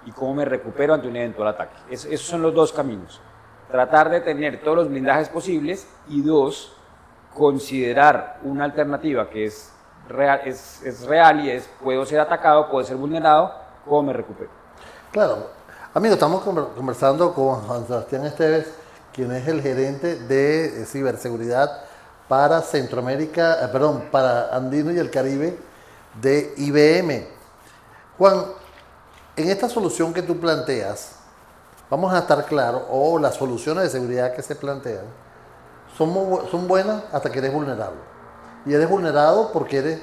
y 0.05 0.11
cómo 0.11 0.35
me 0.35 0.45
recupero 0.45 0.93
ante 0.93 1.07
un 1.07 1.15
eventual 1.15 1.49
ataque. 1.49 1.75
esos 1.89 2.21
son 2.21 2.41
los 2.41 2.53
dos 2.53 2.71
caminos. 2.71 3.21
Tratar 3.69 4.09
de 4.09 4.21
tener 4.21 4.61
todos 4.61 4.77
los 4.77 4.89
blindajes 4.89 5.29
posibles 5.29 5.87
y 6.09 6.21
dos, 6.21 6.75
considerar 7.33 8.39
una 8.43 8.65
alternativa 8.65 9.29
que 9.29 9.45
es 9.45 9.73
real, 10.07 10.41
es, 10.45 10.83
es 10.83 11.05
real 11.05 11.45
y 11.45 11.51
es 11.51 11.69
puedo 11.81 12.05
ser 12.05 12.19
atacado, 12.19 12.69
puedo 12.69 12.85
ser 12.85 12.97
vulnerado, 12.97 13.53
¿cómo 13.85 14.03
me 14.03 14.13
recupero? 14.13 14.49
Claro, 15.11 15.61
Amigo, 15.93 16.13
estamos 16.13 16.41
conversando 16.41 17.33
con 17.33 17.55
Juan 17.63 17.85
Sebastián 17.85 18.23
Esteves, 18.23 18.65
quien 19.11 19.29
es 19.33 19.45
el 19.49 19.61
gerente 19.61 20.15
de 20.15 20.85
ciberseguridad 20.85 21.69
para 22.31 22.61
Centroamérica, 22.61 23.61
eh, 23.61 23.67
perdón, 23.67 24.05
para 24.09 24.55
Andino 24.55 24.89
y 24.93 24.97
el 24.97 25.11
Caribe 25.11 25.57
de 26.21 26.53
IBM. 26.55 27.27
Juan, 28.17 28.45
en 29.35 29.49
esta 29.49 29.67
solución 29.67 30.13
que 30.13 30.21
tú 30.21 30.39
planteas, 30.39 31.17
vamos 31.89 32.13
a 32.13 32.19
estar 32.19 32.45
claros, 32.45 32.83
o 32.89 33.19
las 33.19 33.35
soluciones 33.35 33.83
de 33.83 33.89
seguridad 33.89 34.33
que 34.33 34.41
se 34.41 34.55
plantean, 34.55 35.03
son, 35.97 36.13
son 36.49 36.69
buenas 36.69 37.03
hasta 37.11 37.29
que 37.29 37.39
eres 37.39 37.51
vulnerable. 37.51 37.99
Y 38.65 38.73
eres 38.75 38.89
vulnerado 38.89 39.51
porque, 39.51 39.79
eres, 39.79 39.99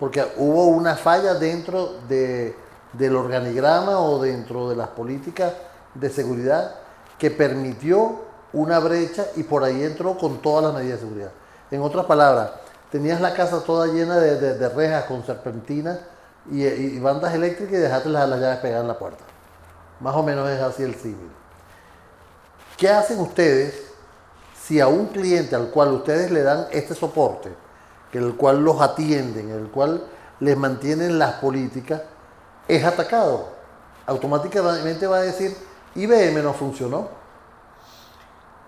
porque 0.00 0.26
hubo 0.36 0.66
una 0.66 0.96
falla 0.96 1.34
dentro 1.34 2.00
de 2.08 2.56
del 2.92 3.14
organigrama 3.14 4.00
o 4.00 4.20
dentro 4.20 4.68
de 4.68 4.74
las 4.74 4.88
políticas 4.88 5.52
de 5.94 6.10
seguridad 6.10 6.74
que 7.20 7.30
permitió 7.30 8.22
una 8.52 8.80
brecha 8.80 9.26
y 9.36 9.44
por 9.44 9.62
ahí 9.62 9.84
entró 9.84 10.18
con 10.18 10.38
todas 10.42 10.64
las 10.64 10.74
medidas 10.74 10.98
de 11.00 11.06
seguridad. 11.06 11.30
En 11.70 11.82
otras 11.82 12.06
palabras, 12.06 12.50
tenías 12.90 13.20
la 13.20 13.34
casa 13.34 13.62
toda 13.64 13.86
llena 13.86 14.16
de, 14.16 14.68
rejas 14.70 15.04
con 15.04 15.24
serpentinas 15.24 15.98
y, 16.50 16.98
bandas 16.98 17.34
eléctricas 17.34 17.74
y 17.74 17.78
dejaste 17.78 18.08
las, 18.08 18.28
las 18.28 18.40
llaves 18.40 18.58
pegadas 18.58 18.82
en 18.82 18.88
la 18.88 18.98
puerta. 18.98 19.24
Más 20.00 20.14
o 20.14 20.22
menos 20.22 20.48
es 20.48 20.60
así 20.60 20.82
el 20.82 20.94
símil. 20.94 21.30
¿Qué 22.76 22.88
hacen 22.88 23.18
ustedes 23.18 23.88
si 24.68 24.80
a 24.80 24.86
un 24.86 25.06
cliente 25.06 25.56
al 25.56 25.70
cual 25.70 25.92
ustedes 25.92 26.30
le 26.30 26.42
dan 26.42 26.66
este 26.70 26.94
soporte, 26.94 27.50
que 28.12 28.18
el 28.18 28.36
cual 28.36 28.62
los 28.62 28.80
atienden, 28.80 29.50
el 29.50 29.68
cual 29.70 30.04
les 30.40 30.56
mantienen 30.56 31.18
las 31.18 31.34
políticas, 31.34 32.02
es 32.68 32.84
atacado, 32.84 33.48
automáticamente 34.06 35.06
va 35.06 35.16
a 35.18 35.22
decir, 35.22 35.56
IBM 35.94 36.42
no 36.42 36.52
funcionó. 36.52 37.17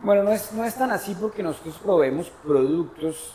Bueno, 0.02 0.22
no 0.22 0.30
es, 0.30 0.52
no 0.52 0.64
es 0.64 0.74
tan 0.74 0.90
así 0.92 1.14
porque 1.14 1.42
nosotros 1.42 1.76
proveemos 1.76 2.30
productos 2.42 3.34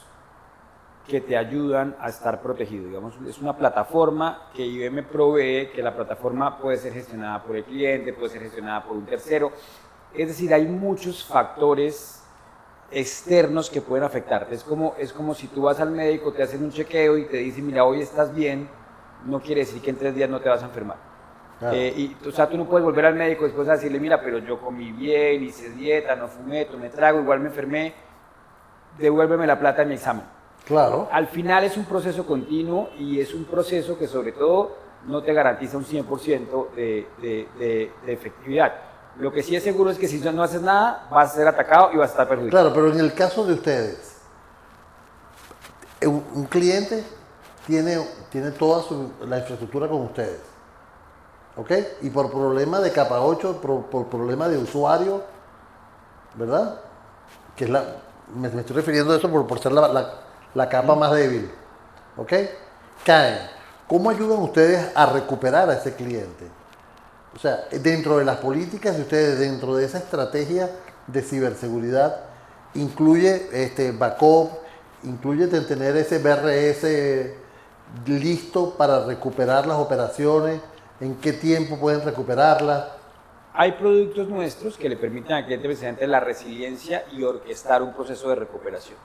que 1.08 1.22
te 1.22 1.38
ayudan 1.38 1.96
a 2.00 2.10
estar 2.10 2.42
protegido. 2.42 2.88
Digamos, 2.88 3.14
es 3.28 3.38
una 3.38 3.56
plataforma 3.56 4.50
que 4.56 4.66
IBM 4.66 5.04
provee, 5.04 5.70
que 5.76 5.84
la 5.84 5.96
plataforma 5.96 6.58
puede 6.58 6.78
ser 6.78 6.94
gestionada 6.94 7.44
por 7.44 7.56
el 7.56 7.66
cliente, 7.66 8.14
puede 8.14 8.30
ser 8.30 8.42
gestionada 8.42 8.84
por 8.84 8.98
un 8.98 9.06
tercero. 9.06 9.52
Es 10.12 10.28
decir, 10.28 10.52
hay 10.56 10.66
muchos 10.66 11.24
factores 11.24 12.24
externos 12.90 13.70
que 13.70 13.82
pueden 13.82 14.04
afectarte. 14.04 14.56
Es 14.56 14.64
como, 14.64 14.96
es 14.98 15.14
como 15.14 15.36
si 15.36 15.46
tú 15.48 15.64
vas 15.64 15.80
al 15.80 15.92
médico, 15.92 16.34
te 16.34 16.42
hacen 16.42 16.64
un 16.64 16.72
chequeo 16.72 17.16
y 17.20 17.26
te 17.26 17.38
dicen, 17.38 17.68
mira, 17.68 17.86
hoy 17.86 18.02
estás 18.02 18.34
bien, 18.34 18.68
no 19.28 19.40
quiere 19.40 19.62
decir 19.62 19.84
que 19.84 19.92
en 19.92 19.98
tres 19.98 20.16
días 20.16 20.32
no 20.32 20.40
te 20.42 20.50
vas 20.50 20.64
a 20.64 20.66
enfermar. 20.66 21.15
Eh, 21.62 21.94
y, 21.96 22.28
o 22.28 22.32
sea, 22.32 22.50
tú 22.50 22.58
no 22.58 22.66
puedes 22.66 22.84
volver 22.84 23.06
al 23.06 23.16
médico 23.16 23.46
después 23.46 23.68
a 23.70 23.74
decirle, 23.74 24.00
mira, 24.00 24.22
pero 24.22 24.40
yo 24.40 24.60
comí 24.60 24.92
bien, 24.92 25.44
hice 25.44 25.70
dieta, 25.70 26.16
no 26.16 26.28
fumé, 26.28 26.66
tomé 26.66 26.90
trago, 26.90 27.22
igual 27.22 27.40
me 27.40 27.48
enfermé, 27.48 27.94
devuélveme 28.98 29.48
la 29.48 29.58
plata 29.58 29.84
en 29.84 29.90
mi 29.90 29.96
examen. 29.96 30.24
Claro. 30.66 31.08
Al 31.12 31.28
final 31.28 31.64
es 31.64 31.78
un 31.78 31.86
proceso 31.86 32.26
continuo 32.26 32.90
y 32.98 33.20
es 33.20 33.34
un 33.34 33.46
proceso 33.46 33.98
que 33.98 34.08
sobre 34.08 34.32
todo 34.32 34.76
no 35.08 35.22
te 35.22 35.34
garantiza 35.34 35.78
un 35.78 35.86
100% 35.86 36.74
de, 36.74 37.08
de, 37.22 37.48
de, 37.58 37.92
de, 38.06 38.14
efectividad. 38.14 38.74
Lo 39.20 39.32
que 39.32 39.44
sí 39.44 39.56
es 39.56 39.64
seguro 39.64 39.92
es 39.92 39.98
que 39.98 40.08
si 40.08 40.20
no 40.20 40.44
haces 40.44 40.62
nada, 40.62 41.08
vas 41.10 41.32
a 41.32 41.36
ser 41.36 41.48
atacado 41.48 41.92
y 41.94 41.98
vas 41.98 42.10
a 42.10 42.12
estar 42.12 42.28
perjudicado. 42.28 42.64
Claro, 42.64 42.76
pero 42.76 42.94
en 42.94 43.00
el 43.00 43.14
caso 43.14 43.46
de 43.46 43.54
ustedes, 43.54 44.18
un 46.02 46.46
cliente 46.50 47.04
tiene, 47.66 47.98
tiene 48.30 48.52
toda 48.52 48.84
la 49.26 49.40
infraestructura 49.40 49.88
con 49.88 50.02
ustedes. 50.02 50.55
¿Ok? 51.58 51.72
Y 52.02 52.10
por 52.10 52.32
problema 52.32 52.80
de 52.80 52.92
capa 52.92 53.22
8, 53.22 53.62
por, 53.62 54.08
problema 54.08 54.50
de 54.50 54.58
usuario, 54.58 55.24
¿verdad? 56.36 56.82
Que 57.56 57.66
es 57.66 57.70
la, 57.70 57.84
me, 58.36 58.48
estoy 58.48 58.76
refiriendo 58.76 59.14
a 59.14 59.18
eso 59.18 59.30
por, 59.32 59.48
por 59.48 59.60
ser 59.60 59.72
la, 59.72 60.14
la, 60.54 60.70
capa 60.70 60.96
más 60.96 61.12
débil. 61.14 61.50
¿Ok? 62.18 62.34
Caen. 63.06 63.56
¿Cómo 63.88 64.10
ayudan 64.10 64.40
ustedes 64.40 64.92
a 64.96 65.06
recuperar 65.06 65.70
a 65.70 65.76
ese 65.76 65.94
cliente? 65.94 66.48
O 67.36 67.40
sea, 67.40 67.66
dentro 67.72 68.18
de 68.18 68.26
las 68.26 68.38
políticas 68.38 68.96
de 68.96 69.04
ustedes, 69.04 69.40
dentro 69.40 69.76
de 69.76 69.86
esa 69.86 70.00
estrategia 70.00 70.72
de 71.06 71.22
ciberseguridad, 71.22 72.22
incluye 72.74 73.48
este 73.52 73.92
backup, 73.92 74.50
incluye 75.04 75.48
tener 75.48 75.96
ese 75.98 76.18
BRS 76.18 77.36
listo 78.08 78.76
para 78.76 79.06
recuperar 79.06 79.68
las 79.68 79.78
operaciones? 79.78 80.62
¿En 81.00 81.16
qué 81.16 81.34
tiempo 81.34 81.78
pueden 81.78 82.04
recuperarlas? 82.06 82.86
Hay 83.54 83.74
productos 83.74 84.30
nuestros 84.30 84.78
que 84.78 84.88
le 84.88 84.96
permiten 84.96 85.34
al 85.34 85.46
cliente 85.46 85.68
precisamente 85.68 86.08
la 86.08 86.22
resiliencia 86.22 87.06
y 87.12 87.24
orquestar 87.24 87.82
un 87.82 87.94
proceso 87.94 88.30
de 88.30 88.36
recuperación. 88.36 88.98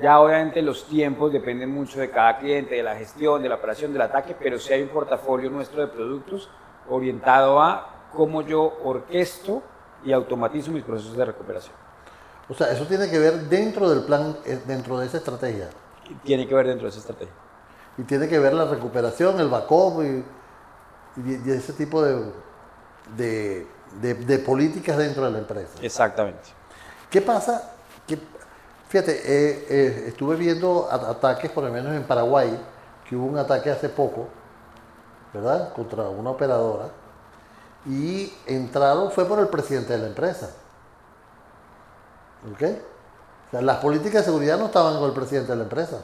Ya 0.00 0.18
obviamente 0.18 0.62
los 0.62 0.86
tiempos 0.86 1.32
dependen 1.32 1.70
mucho 1.70 2.00
de 2.00 2.10
cada 2.10 2.38
cliente, 2.38 2.74
de 2.74 2.82
la 2.82 2.96
gestión, 2.96 3.42
de 3.42 3.48
la 3.48 3.56
operación, 3.56 3.92
del 3.92 4.02
ataque, 4.02 4.34
pero 4.38 4.58
sí 4.58 4.72
hay 4.72 4.82
un 4.82 4.88
portafolio 4.88 5.50
nuestro 5.50 5.80
de 5.80 5.88
productos 5.88 6.48
orientado 6.88 7.60
a 7.60 8.08
cómo 8.12 8.42
yo 8.42 8.78
orquesto 8.82 9.62
y 10.04 10.12
automatizo 10.12 10.72
mis 10.72 10.82
procesos 10.82 11.16
de 11.16 11.24
recuperación. 11.24 11.74
O 12.48 12.54
sea, 12.54 12.72
eso 12.72 12.86
tiene 12.86 13.08
que 13.08 13.18
ver 13.18 13.34
dentro 13.48 13.88
del 13.88 14.04
plan, 14.04 14.36
eh, 14.46 14.58
dentro 14.66 14.98
de 14.98 15.06
esa 15.06 15.18
estrategia. 15.18 15.68
Tiene 16.24 16.48
que 16.48 16.54
ver 16.54 16.66
dentro 16.66 16.86
de 16.86 16.90
esa 16.90 16.98
estrategia 16.98 17.34
y 18.00 18.04
tiene 18.04 18.28
que 18.28 18.38
ver 18.38 18.54
la 18.54 18.64
recuperación, 18.64 19.38
el 19.40 19.48
backup 19.48 20.02
y, 20.02 20.24
y, 21.16 21.50
ese 21.50 21.72
tipo 21.72 22.02
de, 22.02 23.66
de, 24.00 24.38
políticas 24.38 24.96
dentro 24.96 25.24
de 25.24 25.30
la 25.32 25.38
empresa. 25.38 25.72
Exactamente. 25.82 26.50
¿Qué 27.10 27.20
pasa? 27.20 27.72
fíjate, 28.88 29.12
eh, 29.12 29.66
eh, 29.70 30.04
estuve 30.08 30.34
viendo 30.34 30.88
ataques, 30.90 31.48
por 31.52 31.62
lo 31.62 31.70
menos 31.70 31.94
en 31.94 32.02
Paraguay, 32.02 32.58
que 33.08 33.14
hubo 33.14 33.26
un 33.26 33.38
ataque 33.38 33.70
hace 33.70 33.88
poco, 33.88 34.26
¿verdad? 35.32 35.72
Contra 35.74 36.08
una 36.08 36.30
operadora. 36.30 36.86
Y 37.86 38.32
entraron, 38.46 39.12
fue 39.12 39.26
por 39.26 39.38
el 39.38 39.48
presidente 39.48 39.92
de 39.92 39.98
la 40.00 40.06
empresa. 40.08 40.50
¿Ok? 42.52 42.62
O 42.62 43.50
sea, 43.52 43.62
las 43.62 43.76
políticas 43.76 44.22
de 44.22 44.24
seguridad 44.24 44.58
no 44.58 44.66
estaban 44.66 44.98
con 44.98 45.08
el 45.08 45.14
presidente 45.14 45.52
de 45.52 45.56
la 45.56 45.64
empresa. 45.64 46.02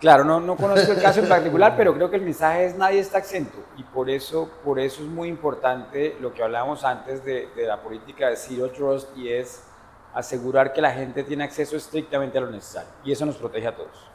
Claro, 0.00 0.24
no, 0.24 0.40
no 0.40 0.56
conozco 0.56 0.92
el 0.92 1.02
caso 1.02 1.20
en 1.20 1.28
particular, 1.28 1.74
pero 1.76 1.92
creo 1.94 2.10
que 2.10 2.16
el 2.16 2.22
mensaje 2.22 2.66
es 2.66 2.76
nadie 2.76 3.00
está 3.00 3.18
exento 3.18 3.58
y 3.76 3.82
por 4.00 4.08
eso, 4.08 4.48
por 4.64 4.80
eso 4.80 5.02
es 5.02 5.08
muy 5.10 5.28
importante 5.28 6.16
lo 6.22 6.32
que 6.32 6.42
hablábamos 6.42 6.84
antes 6.84 7.22
de, 7.22 7.50
de, 7.54 7.66
la 7.66 7.82
política 7.82 8.30
de 8.30 8.36
Zero 8.36 8.70
Trust 8.70 9.14
y 9.14 9.28
es 9.28 9.60
asegurar 10.14 10.72
que 10.72 10.80
la 10.80 10.90
gente 10.90 11.22
tiene 11.22 11.44
acceso 11.44 11.76
estrictamente 11.76 12.38
a 12.38 12.40
lo 12.40 12.50
necesario 12.50 12.88
y 13.04 13.12
eso 13.12 13.26
nos 13.26 13.36
protege 13.36 13.66
a 13.66 13.76
todos. 13.76 14.08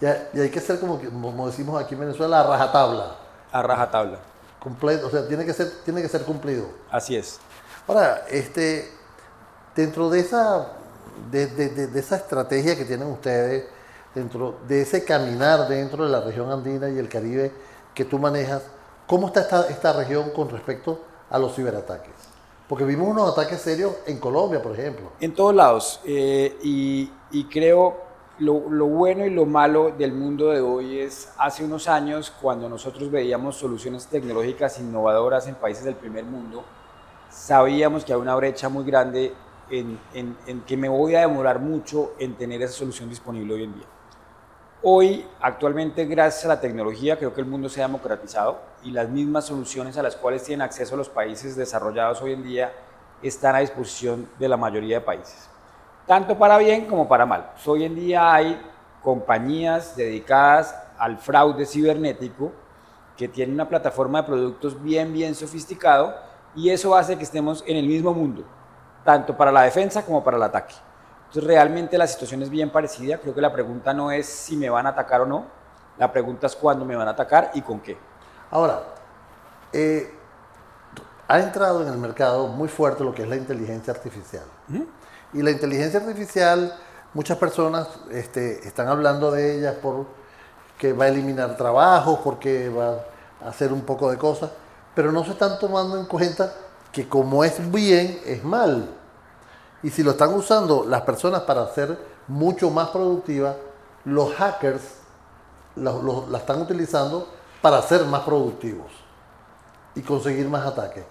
Y, 0.00 0.06
hay 0.40 0.48
que 0.48 0.58
ser 0.58 0.80
como, 0.80 0.98
como 0.98 1.48
decimos 1.48 1.78
aquí 1.84 1.92
en 1.92 2.00
Venezuela, 2.00 2.40
a 2.40 2.44
rajatabla. 2.44 3.16
A 3.52 3.60
rajatabla. 3.60 4.18
Completo, 4.58 5.08
o 5.08 5.10
sea, 5.10 5.28
tiene 5.28 5.44
que 5.44 5.52
ser, 5.52 5.70
tiene 5.84 6.00
que 6.00 6.08
ser 6.08 6.22
cumplido. 6.22 6.64
Así 6.90 7.16
es. 7.16 7.40
Ahora, 7.86 8.24
este, 8.30 8.90
dentro 9.76 10.08
de 10.08 10.20
esa, 10.20 10.66
de, 11.30 11.46
de, 11.46 11.88
de 11.88 12.00
esa 12.00 12.16
estrategia 12.16 12.74
que 12.74 12.86
tienen 12.86 13.08
ustedes, 13.08 13.66
dentro 14.14 14.60
de 14.66 14.80
ese 14.80 15.04
caminar 15.04 15.68
dentro 15.68 16.06
de 16.06 16.10
la 16.10 16.22
región 16.22 16.50
andina 16.50 16.88
y 16.88 16.96
el 16.98 17.10
Caribe 17.10 17.52
que 18.00 18.06
tú 18.06 18.18
manejas, 18.18 18.62
¿cómo 19.06 19.26
está 19.26 19.42
esta, 19.42 19.68
esta 19.68 19.92
región 19.92 20.30
con 20.30 20.48
respecto 20.48 21.00
a 21.28 21.38
los 21.38 21.54
ciberataques? 21.54 22.14
Porque 22.66 22.84
vimos 22.84 23.08
unos 23.08 23.30
ataques 23.30 23.60
serios 23.60 23.92
en 24.06 24.18
Colombia, 24.18 24.62
por 24.62 24.72
ejemplo. 24.72 25.12
En 25.20 25.34
todos 25.34 25.54
lados. 25.54 26.00
Eh, 26.06 26.56
y, 26.62 27.12
y, 27.30 27.44
creo, 27.44 27.98
lo, 28.38 28.70
lo, 28.70 28.86
bueno 28.86 29.26
y 29.26 29.28
lo 29.28 29.44
malo 29.44 29.90
del 29.90 30.14
mundo 30.14 30.48
de 30.48 30.62
hoy 30.62 31.00
es, 31.00 31.30
hace 31.36 31.62
unos 31.62 31.88
años, 31.88 32.32
cuando 32.40 32.70
nosotros 32.70 33.10
veíamos 33.10 33.56
soluciones 33.56 34.06
tecnológicas 34.06 34.80
innovadoras 34.80 35.46
en 35.46 35.56
países 35.56 35.84
del 35.84 35.96
primer 35.96 36.24
mundo, 36.24 36.64
sabíamos 37.28 38.02
que 38.02 38.14
había 38.14 38.22
una 38.22 38.34
brecha 38.34 38.70
muy 38.70 38.84
grande 38.86 39.34
en, 39.68 40.00
en, 40.14 40.38
en 40.46 40.62
que 40.62 40.74
me 40.78 40.88
voy 40.88 41.16
a 41.16 41.20
demorar 41.20 41.58
mucho 41.58 42.14
en 42.18 42.34
tener 42.34 42.62
esa 42.62 42.72
solución 42.72 43.10
disponible 43.10 43.52
hoy 43.52 43.64
en 43.64 43.74
día. 43.74 43.86
Hoy, 44.82 45.26
actualmente, 45.40 46.06
gracias 46.06 46.44
a 46.46 46.48
la 46.48 46.60
tecnología, 46.60 47.18
creo 47.18 47.34
que 47.34 47.40
el 47.40 47.46
mundo 47.46 47.68
se 47.68 47.82
ha 47.82 47.86
democratizado 47.86 48.60
y 48.82 48.90
las 48.90 49.08
mismas 49.08 49.44
soluciones 49.44 49.98
a 49.98 50.02
las 50.02 50.16
cuales 50.16 50.42
tienen 50.42 50.62
acceso 50.62 50.96
los 50.96 51.08
países 51.08 51.54
desarrollados 51.54 52.22
hoy 52.22 52.32
en 52.32 52.42
día 52.42 52.72
están 53.22 53.54
a 53.54 53.58
disposición 53.58 54.28
de 54.38 54.48
la 54.48 54.56
mayoría 54.56 55.00
de 55.00 55.04
países 55.04 55.50
tanto 56.10 56.36
para 56.36 56.58
bien 56.58 56.86
como 56.86 57.06
para 57.06 57.24
mal. 57.24 57.50
Pues 57.52 57.68
hoy 57.68 57.84
en 57.84 57.94
día 57.94 58.34
hay 58.34 58.60
compañías 59.00 59.94
dedicadas 59.94 60.74
al 60.98 61.18
fraude 61.18 61.64
cibernético 61.64 62.50
que 63.16 63.28
tienen 63.28 63.54
una 63.54 63.68
plataforma 63.68 64.22
de 64.22 64.26
productos 64.26 64.82
bien, 64.82 65.12
bien 65.12 65.36
sofisticado 65.36 66.12
y 66.56 66.70
eso 66.70 66.96
hace 66.96 67.16
que 67.16 67.22
estemos 67.22 67.62
en 67.64 67.76
el 67.76 67.86
mismo 67.86 68.12
mundo, 68.12 68.42
tanto 69.04 69.36
para 69.36 69.52
la 69.52 69.62
defensa 69.62 70.04
como 70.04 70.24
para 70.24 70.36
el 70.36 70.42
ataque. 70.42 70.74
Entonces 71.30 71.44
realmente 71.44 71.96
la 71.96 72.08
situación 72.08 72.42
es 72.42 72.50
bien 72.50 72.70
parecida, 72.70 73.18
creo 73.18 73.32
que 73.32 73.40
la 73.40 73.52
pregunta 73.52 73.94
no 73.94 74.10
es 74.10 74.26
si 74.26 74.56
me 74.56 74.68
van 74.68 74.84
a 74.86 74.88
atacar 74.88 75.20
o 75.20 75.26
no, 75.26 75.44
la 75.96 76.10
pregunta 76.10 76.48
es 76.48 76.56
cuándo 76.56 76.84
me 76.84 76.96
van 76.96 77.06
a 77.06 77.12
atacar 77.12 77.52
y 77.54 77.62
con 77.62 77.78
qué. 77.78 77.96
Ahora, 78.50 78.82
eh, 79.72 80.12
ha 81.28 81.38
entrado 81.38 81.82
en 81.82 81.88
el 81.88 81.98
mercado 81.98 82.48
muy 82.48 82.66
fuerte 82.68 83.04
lo 83.04 83.14
que 83.14 83.22
es 83.22 83.28
la 83.28 83.36
inteligencia 83.36 83.92
artificial. 83.92 84.42
Y 85.32 85.40
la 85.40 85.52
inteligencia 85.52 86.00
artificial, 86.00 86.74
muchas 87.14 87.38
personas 87.38 87.86
este, 88.10 88.66
están 88.66 88.88
hablando 88.88 89.30
de 89.30 89.58
ella 89.58 89.76
porque 89.80 90.92
va 90.92 91.04
a 91.04 91.08
eliminar 91.08 91.56
trabajos, 91.56 92.18
porque 92.24 92.70
va 92.70 93.04
a 93.40 93.50
hacer 93.50 93.72
un 93.72 93.82
poco 93.82 94.10
de 94.10 94.18
cosas, 94.18 94.50
pero 94.96 95.12
no 95.12 95.24
se 95.24 95.30
están 95.30 95.60
tomando 95.60 95.96
en 95.96 96.06
cuenta 96.06 96.52
que 96.90 97.08
como 97.08 97.44
es 97.44 97.70
bien, 97.70 98.18
es 98.26 98.42
mal. 98.42 98.96
Y 99.82 99.90
si 99.90 100.02
lo 100.02 100.12
están 100.12 100.34
usando 100.34 100.84
las 100.86 101.02
personas 101.02 101.42
para 101.42 101.66
ser 101.68 101.98
mucho 102.28 102.70
más 102.70 102.90
productivas, 102.90 103.56
los 104.04 104.34
hackers 104.34 104.82
la 105.76 106.38
están 106.38 106.62
utilizando 106.62 107.26
para 107.62 107.80
ser 107.82 108.04
más 108.04 108.22
productivos 108.22 108.90
y 109.94 110.02
conseguir 110.02 110.48
más 110.48 110.66
ataques. 110.66 111.04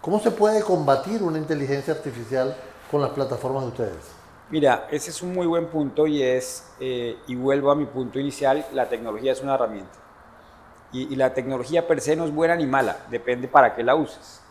¿Cómo 0.00 0.18
se 0.18 0.30
puede 0.30 0.62
combatir 0.62 1.22
una 1.22 1.38
inteligencia 1.38 1.94
artificial 1.94 2.56
con 2.90 3.00
las 3.00 3.10
plataformas 3.10 3.62
de 3.62 3.68
ustedes? 3.68 4.22
Mira, 4.50 4.86
ese 4.90 5.10
es 5.10 5.22
un 5.22 5.32
muy 5.32 5.46
buen 5.46 5.68
punto 5.68 6.06
y 6.06 6.22
es, 6.22 6.66
eh, 6.80 7.16
y 7.26 7.34
vuelvo 7.34 7.70
a 7.70 7.74
mi 7.76 7.86
punto 7.86 8.18
inicial, 8.18 8.66
la 8.72 8.88
tecnología 8.88 9.32
es 9.32 9.40
una 9.42 9.54
herramienta. 9.54 9.98
Y, 10.92 11.16
la 11.16 11.32
tecnología 11.32 11.86
per 11.86 12.02
se 12.02 12.16
no 12.16 12.26
es 12.26 12.34
buena 12.34 12.54
ni 12.54 12.66
mala, 12.66 12.98
depende 13.08 13.48
para 13.48 13.74
qué 13.74 13.82
la 13.82 13.94
uses. 13.94 14.42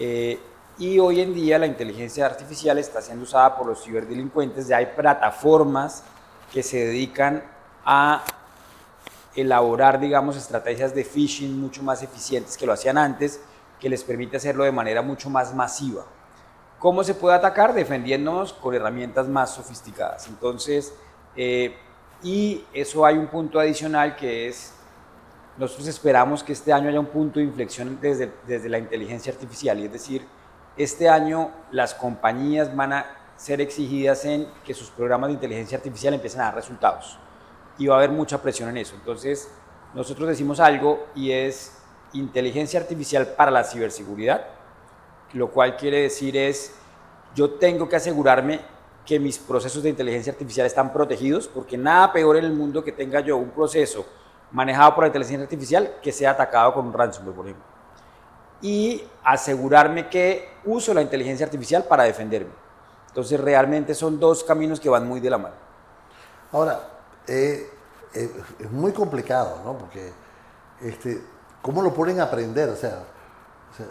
Eh, 0.00 0.40
y 0.78 0.98
hoy 0.98 1.20
en 1.20 1.32
día 1.32 1.58
la 1.58 1.66
inteligencia 1.66 2.26
artificial 2.26 2.78
está 2.78 3.00
siendo 3.00 3.24
usada 3.24 3.56
por 3.56 3.66
los 3.66 3.82
ciberdelincuentes, 3.82 4.68
ya 4.68 4.76
hay 4.78 4.86
plataformas 4.86 6.02
que 6.52 6.62
se 6.62 6.86
dedican 6.86 7.42
a 7.84 8.22
elaborar, 9.34 10.00
digamos, 10.00 10.36
estrategias 10.36 10.94
de 10.94 11.04
phishing 11.04 11.58
mucho 11.60 11.82
más 11.82 12.02
eficientes 12.02 12.56
que 12.56 12.66
lo 12.66 12.72
hacían 12.72 12.98
antes, 12.98 13.40
que 13.80 13.88
les 13.88 14.02
permite 14.04 14.36
hacerlo 14.38 14.64
de 14.64 14.72
manera 14.72 15.02
mucho 15.02 15.30
más 15.30 15.54
masiva. 15.54 16.04
¿Cómo 16.78 17.04
se 17.04 17.14
puede 17.14 17.36
atacar? 17.36 17.74
Defendiéndonos 17.74 18.52
con 18.52 18.74
herramientas 18.74 19.28
más 19.28 19.54
sofisticadas. 19.54 20.26
Entonces, 20.28 20.92
eh, 21.36 21.74
y 22.22 22.64
eso 22.72 23.04
hay 23.04 23.16
un 23.16 23.28
punto 23.28 23.60
adicional 23.60 24.16
que 24.16 24.48
es, 24.48 24.72
nosotros 25.58 25.88
esperamos 25.88 26.42
que 26.42 26.52
este 26.52 26.72
año 26.72 26.88
haya 26.88 27.00
un 27.00 27.06
punto 27.06 27.38
de 27.38 27.46
inflexión 27.46 27.98
desde, 28.00 28.32
desde 28.46 28.68
la 28.68 28.78
inteligencia 28.78 29.32
artificial, 29.32 29.78
y 29.80 29.86
es 29.86 29.92
decir, 29.92 30.26
este 30.76 31.08
año 31.08 31.50
las 31.70 31.94
compañías 31.94 32.74
van 32.74 32.92
a 32.92 33.06
ser 33.36 33.60
exigidas 33.60 34.24
en 34.24 34.48
que 34.64 34.74
sus 34.74 34.90
programas 34.90 35.28
de 35.28 35.34
inteligencia 35.34 35.78
artificial 35.78 36.14
empiecen 36.14 36.40
a 36.40 36.44
dar 36.44 36.54
resultados. 36.54 37.18
Y 37.78 37.86
va 37.86 37.96
a 37.96 37.98
haber 37.98 38.10
mucha 38.10 38.40
presión 38.40 38.70
en 38.70 38.78
eso. 38.78 38.94
Entonces, 38.94 39.50
nosotros 39.94 40.28
decimos 40.28 40.60
algo 40.60 41.06
y 41.14 41.32
es 41.32 41.76
inteligencia 42.12 42.80
artificial 42.80 43.26
para 43.36 43.50
la 43.50 43.64
ciberseguridad 43.64 44.56
lo 45.36 45.50
cual 45.50 45.76
quiere 45.76 46.02
decir 46.02 46.36
es, 46.36 46.74
yo 47.34 47.50
tengo 47.50 47.88
que 47.88 47.96
asegurarme 47.96 48.60
que 49.04 49.20
mis 49.20 49.38
procesos 49.38 49.82
de 49.82 49.90
inteligencia 49.90 50.32
artificial 50.32 50.66
están 50.66 50.92
protegidos, 50.92 51.46
porque 51.46 51.76
nada 51.76 52.12
peor 52.12 52.36
en 52.36 52.44
el 52.44 52.52
mundo 52.52 52.82
que 52.82 52.92
tenga 52.92 53.20
yo 53.20 53.36
un 53.36 53.50
proceso 53.50 54.04
manejado 54.50 54.94
por 54.94 55.04
la 55.04 55.08
inteligencia 55.08 55.44
artificial 55.44 55.94
que 56.02 56.10
sea 56.10 56.30
atacado 56.30 56.74
con 56.74 56.86
un 56.86 56.92
ransomware, 56.92 57.36
por 57.36 57.46
ejemplo. 57.46 57.75
Y 58.62 59.02
asegurarme 59.22 60.08
que 60.08 60.48
uso 60.64 60.94
la 60.94 61.02
inteligencia 61.02 61.46
artificial 61.46 61.84
para 61.84 62.04
defenderme. 62.04 62.52
Entonces, 63.08 63.40
realmente 63.40 63.94
son 63.94 64.18
dos 64.18 64.44
caminos 64.44 64.80
que 64.80 64.88
van 64.88 65.06
muy 65.06 65.20
de 65.20 65.30
la 65.30 65.38
mano. 65.38 65.54
Ahora, 66.52 66.80
eh, 67.26 67.70
eh, 68.14 68.30
es 68.58 68.70
muy 68.70 68.92
complicado, 68.92 69.60
¿no? 69.64 69.76
Porque, 69.78 70.12
este, 70.80 71.22
¿cómo 71.62 71.82
lo 71.82 71.92
ponen 71.92 72.20
a 72.20 72.24
aprender? 72.24 72.68
O 72.68 72.76
sea, 72.76 73.02
o 73.72 73.76
sea 73.76 73.86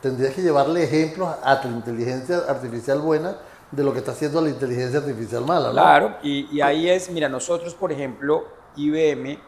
tendrías 0.00 0.34
que 0.34 0.42
llevarle 0.42 0.84
ejemplos 0.84 1.34
a 1.42 1.60
tu 1.60 1.68
inteligencia 1.68 2.38
artificial 2.48 3.00
buena 3.00 3.36
de 3.70 3.82
lo 3.82 3.92
que 3.92 3.98
está 3.98 4.12
haciendo 4.12 4.40
la 4.40 4.50
inteligencia 4.50 5.00
artificial 5.00 5.44
mala. 5.44 5.72
Claro, 5.72 6.16
y, 6.22 6.60
ahí 6.60 6.88
es, 6.88 7.10
mira, 7.10 7.28
nosotros, 7.28 7.74
por 7.74 7.90
ejemplo, 7.90 8.46
IBM, 8.76 9.38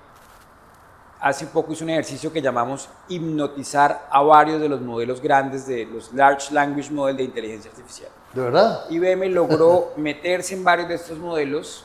hace 1.20 1.46
poco 1.46 1.72
hizo 1.72 1.84
un 1.84 1.90
ejercicio 1.90 2.32
que 2.32 2.40
llamamos 2.40 2.88
hipnotizar 3.08 4.06
a 4.10 4.22
varios 4.22 4.60
de 4.60 4.68
los 4.68 4.80
modelos 4.80 5.20
grandes 5.20 5.66
de 5.66 5.84
los 5.86 6.12
Large 6.12 6.52
Language 6.52 6.90
Model 6.90 7.16
de 7.16 7.24
inteligencia 7.24 7.70
artificial. 7.70 8.10
¿De 8.32 8.42
verdad? 8.42 8.84
IBM 8.90 9.32
logró 9.32 9.92
meterse 9.96 10.54
en 10.54 10.64
varios 10.64 10.88
de 10.88 10.94
estos 10.94 11.18
modelos 11.18 11.84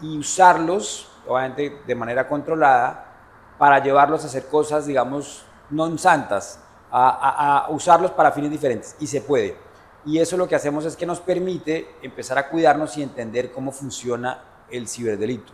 y 0.00 0.18
usarlos, 0.18 1.08
obviamente 1.26 1.82
de 1.86 1.94
manera 1.94 2.28
controlada, 2.28 3.04
para 3.58 3.82
llevarlos 3.82 4.24
a 4.24 4.26
hacer 4.26 4.46
cosas, 4.46 4.86
digamos, 4.86 5.44
non 5.70 5.98
santas, 5.98 6.60
a, 6.92 7.66
usarlos 7.70 8.12
para 8.12 8.30
fines 8.32 8.50
diferentes 8.50 8.96
y 9.00 9.06
se 9.06 9.20
puede. 9.20 9.56
Y 10.04 10.18
eso 10.18 10.36
lo 10.36 10.46
que 10.46 10.54
hacemos 10.54 10.84
es 10.84 10.96
que 10.96 11.04
nos 11.04 11.20
permite 11.20 11.96
empezar 12.00 12.38
a 12.38 12.48
cuidarnos 12.48 12.96
y 12.96 13.02
entender 13.02 13.50
cómo 13.50 13.72
funciona 13.72 14.38
el 14.70 14.86
ciberdelito. 14.86 15.52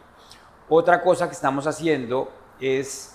Otra 0.69 1.03
cosa 1.03 1.27
que 1.27 1.35
estamos 1.35 1.67
haciendo 1.67 2.29
es, 2.63 3.13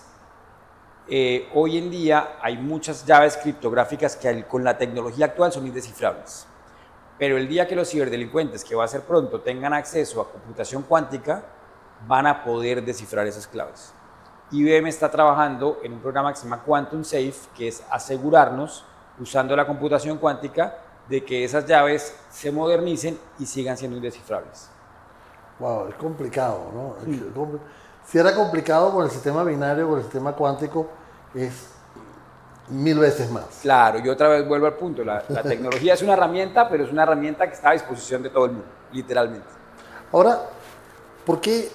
eh, 1.08 1.48
hoy 1.54 1.78
en 1.78 1.90
día 1.90 2.36
hay 2.42 2.58
muchas 2.58 3.06
llaves 3.06 3.38
criptográficas 3.38 4.14
que 4.14 4.44
con 4.44 4.62
la 4.62 4.76
tecnología 4.76 5.26
actual 5.26 5.50
son 5.50 5.66
indescifrables. 5.66 6.46
Pero 7.18 7.36
el 7.38 7.48
día 7.48 7.66
que 7.66 7.74
los 7.74 7.90
ciberdelincuentes, 7.90 8.62
que 8.62 8.74
va 8.74 8.84
a 8.84 8.88
ser 8.88 9.00
pronto, 9.02 9.40
tengan 9.40 9.72
acceso 9.72 10.20
a 10.20 10.30
computación 10.30 10.82
cuántica, 10.82 11.42
van 12.06 12.26
a 12.26 12.44
poder 12.44 12.84
descifrar 12.84 13.26
esas 13.26 13.46
claves. 13.46 13.92
IBM 14.50 14.86
está 14.88 15.10
trabajando 15.10 15.80
en 15.82 15.94
un 15.94 16.00
programa 16.00 16.32
que 16.32 16.38
se 16.38 16.44
llama 16.44 16.62
Quantum 16.62 17.02
Safe, 17.02 17.34
que 17.56 17.68
es 17.68 17.82
asegurarnos, 17.90 18.84
usando 19.18 19.56
la 19.56 19.66
computación 19.66 20.18
cuántica, 20.18 20.78
de 21.08 21.24
que 21.24 21.42
esas 21.42 21.66
llaves 21.66 22.14
se 22.30 22.52
modernicen 22.52 23.18
y 23.38 23.46
sigan 23.46 23.76
siendo 23.76 23.96
indescifrables. 23.96 24.70
Wow, 25.58 25.88
es 25.88 25.94
complicado, 25.96 26.70
¿no? 26.72 26.94
Si 28.08 28.18
era 28.18 28.34
complicado 28.34 28.92
con 28.92 29.04
el 29.04 29.10
sistema 29.10 29.44
binario, 29.44 29.88
con 29.88 29.98
el 29.98 30.04
sistema 30.04 30.32
cuántico, 30.32 30.88
es 31.34 31.68
mil 32.68 32.98
veces 32.98 33.30
más. 33.30 33.60
Claro, 33.62 33.98
y 33.98 34.08
otra 34.08 34.28
vez 34.28 34.46
vuelvo 34.48 34.66
al 34.66 34.74
punto, 34.74 35.04
la, 35.04 35.22
la 35.28 35.42
tecnología 35.42 35.94
es 35.94 36.02
una 36.02 36.14
herramienta, 36.14 36.68
pero 36.68 36.84
es 36.84 36.90
una 36.90 37.02
herramienta 37.02 37.46
que 37.46 37.54
está 37.54 37.70
a 37.70 37.72
disposición 37.72 38.22
de 38.22 38.30
todo 38.30 38.46
el 38.46 38.52
mundo, 38.52 38.66
literalmente. 38.92 39.48
Ahora, 40.10 40.40
¿por 41.26 41.40
qué 41.40 41.70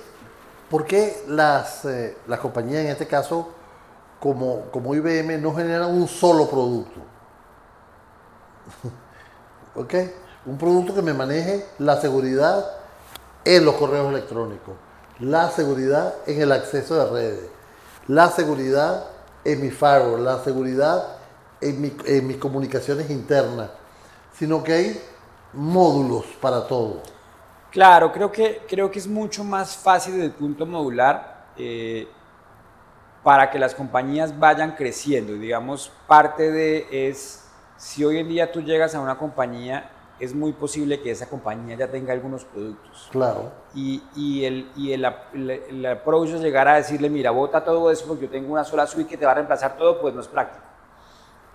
¿Por 0.73 0.87
qué 0.87 1.23
las, 1.27 1.85
eh, 1.85 2.17
las 2.25 2.39
compañías, 2.39 2.83
en 2.83 2.87
este 2.87 3.05
caso, 3.05 3.49
como, 4.19 4.71
como 4.71 4.95
IBM, 4.95 5.39
no 5.39 5.53
generan 5.53 5.93
un 5.93 6.07
solo 6.07 6.49
producto? 6.49 6.99
¿Ok? 9.75 9.93
Un 10.47 10.57
producto 10.57 10.95
que 10.95 11.03
me 11.03 11.13
maneje 11.13 11.63
la 11.77 12.01
seguridad 12.01 12.65
en 13.45 13.63
los 13.63 13.75
correos 13.75 14.09
electrónicos, 14.09 14.73
la 15.19 15.49
seguridad 15.49 16.13
en 16.25 16.41
el 16.41 16.51
acceso 16.51 16.95
de 16.95 17.11
redes, 17.11 17.49
la 18.07 18.29
seguridad 18.29 19.05
en 19.43 19.61
mi 19.61 19.69
firewall, 19.69 20.23
la 20.23 20.39
seguridad 20.43 21.17
en, 21.61 21.95
en 22.05 22.27
mis 22.27 22.37
comunicaciones 22.37 23.09
internas, 23.09 23.69
sino 24.33 24.63
que 24.63 24.73
hay 24.73 25.01
módulos 25.53 26.25
para 26.41 26.67
todo. 26.67 27.01
Claro, 27.71 28.11
creo 28.11 28.31
que, 28.31 28.61
creo 28.67 28.91
que 28.91 28.99
es 28.99 29.07
mucho 29.07 29.43
más 29.43 29.75
fácil 29.75 30.13
desde 30.13 30.27
el 30.27 30.33
punto 30.33 30.65
modular 30.65 31.47
eh, 31.57 32.07
para 33.23 33.49
que 33.49 33.57
las 33.57 33.73
compañías 33.73 34.37
vayan 34.37 34.75
creciendo. 34.75 35.33
Digamos, 35.33 35.91
parte 36.07 36.51
de 36.51 37.09
es, 37.09 37.45
si 37.77 38.03
hoy 38.05 38.19
en 38.19 38.27
día 38.27 38.51
tú 38.51 38.61
llegas 38.61 38.93
a 38.93 38.99
una 38.99 39.17
compañía 39.17 39.89
es 40.19 40.33
muy 40.33 40.53
posible 40.53 41.01
que 41.01 41.11
esa 41.11 41.27
compañía 41.27 41.75
ya 41.75 41.89
tenga 41.89 42.13
algunos 42.13 42.45
productos. 42.45 43.09
Claro. 43.11 43.51
Y, 43.73 44.03
y 44.15 44.45
el, 44.45 44.71
y 44.75 44.93
el, 44.93 45.05
el, 45.33 45.49
el 45.49 45.85
approach 45.85 46.29
es 46.29 46.41
llegar 46.41 46.67
a 46.67 46.75
decirle, 46.75 47.09
mira, 47.09 47.31
bota 47.31 47.63
todo 47.63 47.91
eso 47.91 48.05
porque 48.07 48.25
yo 48.25 48.29
tengo 48.29 48.53
una 48.53 48.63
sola 48.63 48.87
suite 48.87 49.09
que 49.09 49.17
te 49.17 49.25
va 49.25 49.31
a 49.31 49.35
reemplazar 49.35 49.75
todo, 49.77 49.99
pues 49.99 50.13
no 50.13 50.21
es 50.21 50.27
práctico. 50.27 50.63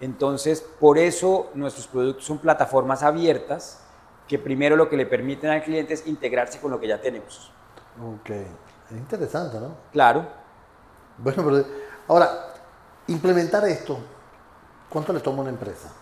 Entonces, 0.01 0.61
por 0.61 0.99
eso 0.99 1.51
nuestros 1.55 1.87
productos 1.87 2.25
son 2.25 2.39
plataformas 2.39 3.03
abiertas 3.03 3.85
que 4.29 4.39
primero 4.39 4.77
lo 4.77 4.89
que 4.89 4.97
le 4.97 5.07
permiten 5.07 5.51
al 5.51 5.63
cliente 5.63 5.95
es 5.95 6.07
integrarse 6.07 6.61
con 6.61 6.71
lo 6.71 6.79
que 6.79 6.87
ya 6.87 7.01
tenemos. 7.01 7.51
Ok, 8.01 8.31
es 8.31 8.93
interesante, 8.93 9.59
¿no? 9.59 9.75
Claro. 9.93 10.27
Bueno, 11.17 11.43
pero 11.45 11.65
ahora, 12.07 12.53
implementar 13.09 13.65
esto, 13.67 13.99
¿cuánto 14.89 15.13
le 15.13 15.21
toma 15.21 15.41
una 15.41 15.51
empresa? 15.51 15.93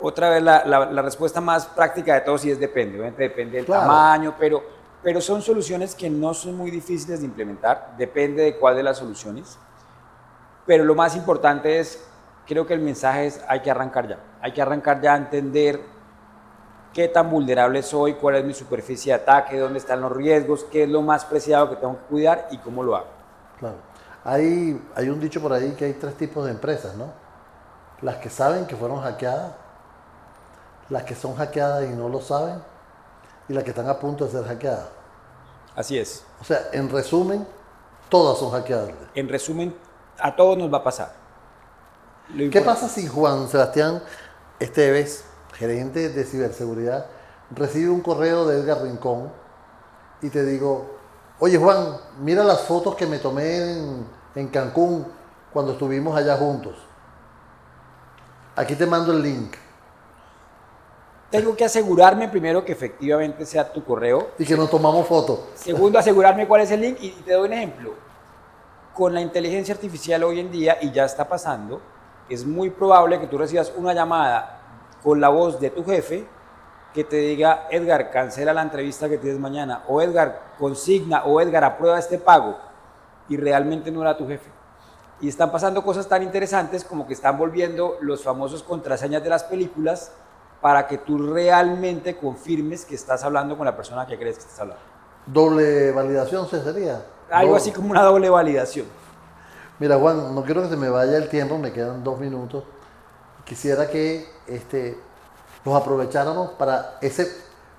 Otra 0.00 0.30
vez, 0.30 0.42
la, 0.42 0.64
la, 0.64 0.86
la 0.86 1.02
respuesta 1.02 1.40
más 1.40 1.66
práctica 1.66 2.14
de 2.14 2.20
todos 2.22 2.40
sí 2.40 2.50
es 2.50 2.58
depende, 2.58 2.96
obviamente 2.98 3.22
depende 3.22 3.56
del 3.58 3.66
Claro. 3.66 3.82
tamaño, 3.82 4.34
pero, 4.38 4.62
pero 5.02 5.20
son 5.20 5.42
soluciones 5.42 5.94
que 5.94 6.08
no 6.08 6.32
son 6.34 6.56
muy 6.56 6.70
difíciles 6.70 7.20
de 7.20 7.26
implementar, 7.26 7.94
depende 7.98 8.42
de 8.42 8.56
cuál 8.56 8.76
de 8.76 8.82
las 8.82 8.98
soluciones. 8.98 9.58
Pero 10.66 10.84
lo 10.84 10.94
más 10.94 11.16
importante 11.16 11.80
es, 11.80 12.02
creo 12.46 12.66
que 12.66 12.74
el 12.74 12.80
mensaje 12.80 13.26
es, 13.26 13.40
hay 13.48 13.60
que 13.60 13.70
arrancar 13.70 14.08
ya, 14.08 14.18
hay 14.40 14.52
que 14.52 14.62
arrancar 14.62 15.00
ya 15.00 15.14
a 15.14 15.16
entender 15.16 15.80
qué 16.92 17.06
tan 17.08 17.30
vulnerable 17.30 17.82
soy, 17.82 18.14
cuál 18.14 18.36
es 18.36 18.44
mi 18.44 18.52
superficie 18.54 19.12
de 19.12 19.20
ataque, 19.20 19.58
dónde 19.58 19.78
están 19.78 20.00
los 20.00 20.12
riesgos, 20.12 20.64
qué 20.64 20.84
es 20.84 20.88
lo 20.88 21.02
más 21.02 21.24
preciado 21.24 21.68
que 21.70 21.76
tengo 21.76 21.94
que 21.98 22.04
cuidar 22.06 22.48
y 22.50 22.58
cómo 22.58 22.82
lo 22.82 22.96
hago. 22.96 23.06
Claro. 23.58 23.76
Hay, 24.24 24.80
hay 24.94 25.08
un 25.08 25.20
dicho 25.20 25.40
por 25.40 25.52
ahí 25.52 25.72
que 25.72 25.84
hay 25.86 25.92
tres 25.94 26.14
tipos 26.14 26.44
de 26.44 26.50
empresas, 26.50 26.94
¿no? 26.96 27.06
Las 28.02 28.16
que 28.16 28.28
saben 28.28 28.66
que 28.66 28.76
fueron 28.76 29.00
hackeadas, 29.00 29.52
las 30.90 31.04
que 31.04 31.14
son 31.14 31.36
hackeadas 31.36 31.88
y 31.88 31.94
no 31.94 32.08
lo 32.08 32.20
saben, 32.20 32.62
y 33.48 33.54
las 33.54 33.64
que 33.64 33.70
están 33.70 33.88
a 33.88 33.98
punto 33.98 34.26
de 34.26 34.32
ser 34.32 34.44
hackeadas. 34.44 34.88
Así 35.74 35.98
es. 35.98 36.24
O 36.40 36.44
sea, 36.44 36.68
en 36.72 36.90
resumen, 36.90 37.46
todas 38.08 38.38
son 38.38 38.50
hackeadas. 38.50 38.90
En 39.14 39.28
resumen, 39.28 39.74
a 40.18 40.34
todos 40.36 40.58
nos 40.58 40.72
va 40.72 40.78
a 40.78 40.84
pasar. 40.84 41.12
Lo 42.34 42.50
¿Qué 42.50 42.60
pasa 42.60 42.88
si 42.88 43.06
Juan 43.06 43.48
Sebastián 43.48 44.02
Esteves, 44.58 45.24
gerente 45.54 46.10
de 46.10 46.24
ciberseguridad, 46.24 47.06
recibe 47.50 47.90
un 47.90 48.00
correo 48.00 48.46
de 48.46 48.60
Edgar 48.60 48.82
Rincón 48.82 49.32
y 50.22 50.28
te 50.28 50.44
digo, 50.44 50.98
oye 51.38 51.58
Juan, 51.58 51.96
mira 52.20 52.44
las 52.44 52.60
fotos 52.62 52.94
que 52.94 53.06
me 53.06 53.18
tomé 53.18 53.78
en, 53.78 54.06
en 54.34 54.48
Cancún 54.48 55.06
cuando 55.52 55.72
estuvimos 55.72 56.16
allá 56.16 56.36
juntos. 56.36 56.76
Aquí 58.54 58.74
te 58.74 58.86
mando 58.86 59.12
el 59.12 59.22
link. 59.22 59.54
Tengo 61.30 61.56
que 61.56 61.64
asegurarme 61.64 62.28
primero 62.28 62.64
que 62.64 62.72
efectivamente 62.72 63.46
sea 63.46 63.72
tu 63.72 63.84
correo. 63.84 64.30
Y 64.36 64.44
que 64.44 64.56
nos 64.56 64.68
tomamos 64.68 65.06
fotos. 65.06 65.40
Segundo, 65.54 65.98
asegurarme 65.98 66.48
cuál 66.48 66.62
es 66.62 66.70
el 66.72 66.80
link. 66.80 66.96
Y 67.00 67.10
te 67.10 67.34
doy 67.34 67.46
un 67.46 67.52
ejemplo. 67.52 67.94
Con 68.94 69.14
la 69.14 69.20
inteligencia 69.20 69.72
artificial 69.74 70.24
hoy 70.24 70.40
en 70.40 70.50
día, 70.50 70.78
y 70.80 70.90
ya 70.90 71.04
está 71.04 71.28
pasando, 71.28 71.80
es 72.28 72.44
muy 72.44 72.70
probable 72.70 73.20
que 73.20 73.28
tú 73.28 73.38
recibas 73.38 73.72
una 73.76 73.94
llamada 73.94 74.58
con 75.02 75.20
la 75.20 75.28
voz 75.28 75.60
de 75.60 75.70
tu 75.70 75.84
jefe 75.84 76.26
que 76.92 77.04
te 77.04 77.16
diga, 77.16 77.68
Edgar, 77.70 78.10
cancela 78.10 78.52
la 78.52 78.62
entrevista 78.62 79.08
que 79.08 79.18
tienes 79.18 79.38
mañana, 79.38 79.84
o 79.86 80.02
Edgar, 80.02 80.54
consigna, 80.58 81.24
o 81.24 81.40
Edgar, 81.40 81.62
aprueba 81.62 81.98
este 81.98 82.18
pago, 82.18 82.58
y 83.28 83.36
realmente 83.36 83.92
no 83.92 84.02
era 84.02 84.16
tu 84.16 84.26
jefe. 84.26 84.50
Y 85.20 85.28
están 85.28 85.52
pasando 85.52 85.84
cosas 85.84 86.08
tan 86.08 86.24
interesantes 86.24 86.82
como 86.84 87.06
que 87.06 87.12
están 87.12 87.38
volviendo 87.38 87.96
los 88.00 88.24
famosos 88.24 88.64
contraseñas 88.64 89.22
de 89.22 89.28
las 89.28 89.44
películas 89.44 90.12
para 90.60 90.86
que 90.86 90.98
tú 90.98 91.32
realmente 91.32 92.16
confirmes 92.16 92.84
que 92.84 92.94
estás 92.94 93.24
hablando 93.24 93.56
con 93.56 93.64
la 93.64 93.76
persona 93.76 94.06
que 94.06 94.18
crees 94.18 94.36
que 94.36 94.42
estás 94.42 94.60
hablando. 94.60 94.82
Doble 95.26 95.92
validación 95.92 96.48
¿se 96.48 96.62
sería. 96.62 97.02
Algo 97.30 97.52
Doble. 97.52 97.62
así 97.62 97.72
como 97.72 97.90
una 97.90 98.02
doble 98.02 98.28
validación. 98.28 98.86
Mira, 99.78 99.96
Juan, 99.96 100.34
no 100.34 100.44
quiero 100.44 100.62
que 100.62 100.68
se 100.68 100.76
me 100.76 100.90
vaya 100.90 101.16
el 101.16 101.28
tiempo, 101.28 101.56
me 101.56 101.72
quedan 101.72 102.04
dos 102.04 102.18
minutos. 102.18 102.64
Quisiera 103.44 103.88
que 103.88 104.28
este, 104.46 104.98
los 105.64 105.74
aprovecháramos 105.74 106.50
para 106.52 106.98
ese, 107.00 107.26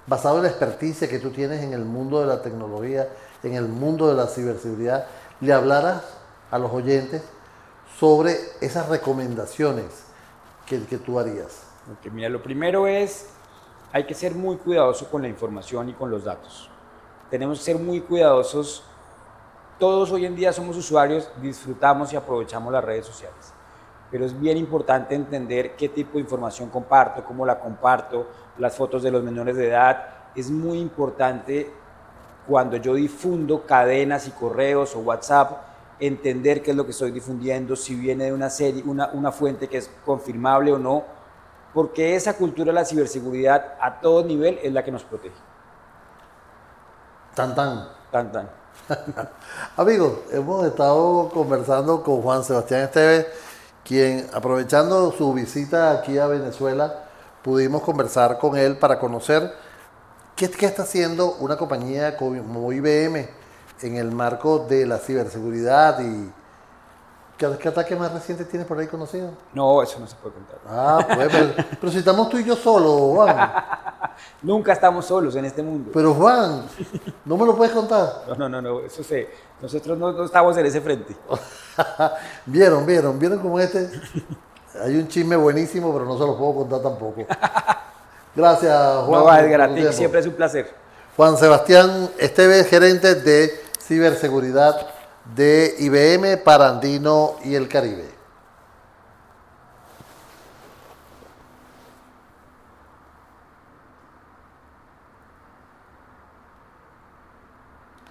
basado 0.08 0.38
en 0.38 0.44
la 0.44 0.50
experticia 0.50 1.08
que 1.08 1.20
tú 1.20 1.30
tienes 1.30 1.62
en 1.62 1.74
el 1.74 1.86
mundo 1.86 2.20
de 2.20 2.26
la 2.26 2.42
tecnología, 2.42 3.08
en 3.44 3.54
el 3.54 3.68
mundo 3.68 4.08
de 4.08 4.16
la 4.16 4.28
ciberseguridad, 4.28 5.06
le 5.42 5.54
hablaras 5.54 6.02
a 6.50 6.58
los 6.58 6.72
oyentes 6.72 7.22
sobre 8.00 8.36
esas 8.62 8.90
recomendaciones 8.90 9.86
que, 10.66 10.84
que 10.86 10.98
tú 10.98 11.20
harías. 11.20 11.71
Ok, 11.90 12.12
mira, 12.12 12.30
lo 12.30 12.44
primero 12.44 12.86
es, 12.86 13.30
hay 13.92 14.06
que 14.06 14.14
ser 14.14 14.36
muy 14.36 14.58
cuidadoso 14.58 15.10
con 15.10 15.24
la 15.24 15.28
información 15.28 15.90
y 15.90 15.94
con 15.94 16.12
los 16.12 16.24
datos. 16.24 16.70
Tenemos 17.32 17.58
que 17.58 17.66
ser 17.66 17.78
muy 17.80 18.02
cuidadosos. 18.02 18.84
Todos 19.80 20.12
hoy 20.12 20.28
en 20.28 20.36
día 20.36 20.54
somos 20.54 20.78
usuarios, 20.78 21.32
disfrutamos 21.42 22.14
y 22.14 22.16
aprovechamos 22.16 22.72
las 22.72 22.84
redes 22.84 23.08
sociales. 23.08 23.54
Pero 24.12 24.26
es 24.26 24.40
bien 24.40 24.58
importante 24.58 25.16
entender 25.16 25.76
qué 25.76 25.90
tipo 25.90 26.14
de 26.14 26.20
información 26.20 26.70
comparto, 26.70 27.24
cómo 27.24 27.48
la 27.48 27.60
comparto, 27.60 28.28
las 28.60 28.76
fotos 28.76 29.02
de 29.02 29.10
los 29.10 29.24
menores 29.24 29.58
de 29.58 29.70
edad. 29.70 30.06
Es 30.36 30.52
muy 30.52 30.78
importante 30.78 31.72
cuando 32.48 32.78
yo 32.78 32.94
difundo 32.94 33.66
cadenas 33.66 34.28
y 34.28 34.32
correos 34.32 34.96
o 34.96 35.00
WhatsApp, 35.00 35.64
entender 36.00 36.62
qué 36.62 36.72
es 36.72 36.78
lo 36.78 36.86
que 36.86 36.92
estoy 36.92 37.12
difundiendo, 37.12 37.76
si 37.76 37.96
viene 37.96 38.26
de 38.26 38.34
una 38.34 38.50
serie, 38.50 38.84
una, 38.86 39.10
una 39.14 39.32
fuente 39.32 39.68
que 39.68 39.78
es 39.78 39.90
confirmable 40.06 40.74
o 40.74 40.78
no, 40.78 41.21
porque 41.74 42.16
esa 42.16 42.34
cultura 42.34 42.68
de 42.68 42.74
la 42.74 42.86
ciberseguridad 42.86 43.76
a 43.80 44.00
todo 44.02 44.24
nivel 44.24 44.60
es 44.62 44.74
la 44.74 44.84
que 44.84 44.92
nos 44.92 45.04
protege. 45.04 45.36
Tan 47.36 47.56
tan. 47.56 47.88
Tan, 48.12 48.32
tan. 48.32 48.50
Amigos, 49.78 50.20
hemos 50.32 50.66
estado 50.66 51.30
conversando 51.30 52.04
con 52.04 52.22
Juan 52.22 52.44
Sebastián 52.44 52.82
Esteves, 52.82 53.28
quien 53.86 54.28
aprovechando 54.34 55.12
su 55.14 55.34
visita 55.34 55.92
aquí 55.92 56.18
a 56.18 56.28
Venezuela, 56.28 57.06
pudimos 57.42 57.82
conversar 57.84 58.38
con 58.38 58.58
él 58.58 58.78
para 58.78 59.00
conocer 59.00 59.54
qué, 60.36 60.50
qué 60.50 60.66
está 60.66 60.84
haciendo 60.84 61.36
una 61.40 61.56
compañía 61.56 62.18
como 62.18 62.74
IBM 62.74 63.30
en 63.82 63.96
el 63.96 64.12
marco 64.12 64.60
de 64.60 64.86
la 64.86 64.98
ciberseguridad 64.98 66.00
y 66.02 66.32
qué, 67.50 67.58
qué 67.58 67.70
ataque 67.70 67.96
más 67.96 68.14
reciente 68.14 68.46
tienes 68.46 68.68
por 68.68 68.78
ahí 68.78 68.88
conocido. 68.88 69.32
No, 69.54 69.82
eso 69.82 70.00
no 70.00 70.08
se 70.08 70.16
puede 70.16 70.36
contar. 70.36 70.60
Ah, 70.68 71.06
pues, 71.08 71.30
pero, 71.32 71.54
pero 71.80 71.92
si 71.92 72.00
estamos 72.00 72.30
tú 72.30 72.38
y 72.38 72.44
yo 72.44 72.56
solos, 72.56 73.16
Juan. 73.16 73.54
Nunca 74.44 74.74
estamos 74.74 75.06
solos 75.06 75.36
en 75.36 75.46
este 75.46 75.64
mundo. 75.64 75.92
Pero 75.94 76.14
Juan, 76.14 76.66
¿no 77.26 77.38
me 77.38 77.46
lo 77.46 77.56
puedes 77.56 77.74
contar? 77.74 78.24
No, 78.28 78.36
no, 78.36 78.50
no, 78.50 78.62
no 78.62 78.80
eso 78.82 79.04
se, 79.04 79.30
nosotros 79.62 79.98
no, 79.98 80.12
no 80.12 80.26
estamos 80.26 80.56
en 80.58 80.66
ese 80.66 80.82
frente. 80.82 81.16
vieron, 82.46 82.86
vieron, 82.86 83.18
vieron 83.18 83.40
como 83.40 83.60
este. 83.60 83.90
Hay 84.82 84.98
un 84.98 85.08
chisme 85.08 85.36
buenísimo, 85.36 85.92
pero 85.92 86.06
no 86.06 86.18
se 86.18 86.26
lo 86.26 86.38
puedo 86.38 86.56
contar 86.56 86.82
tampoco. 86.82 87.26
Gracias, 88.36 89.06
Juan. 89.06 89.24
No, 89.24 89.36
Edgar, 89.36 89.62
a 89.62 89.74
ti 89.74 89.84
siempre 89.92 90.20
es 90.20 90.28
un 90.28 90.34
placer. 90.34 90.74
Juan 91.18 91.38
Sebastián 91.38 92.10
Esteves, 92.18 92.68
gerente 92.68 93.16
de 93.16 93.52
ciberseguridad 93.82 95.01
de 95.36 95.76
IBM 95.80 96.38
para 96.44 96.70
Andino 96.70 97.36
y 97.44 97.56
el 97.56 97.68
Caribe. 97.68 98.21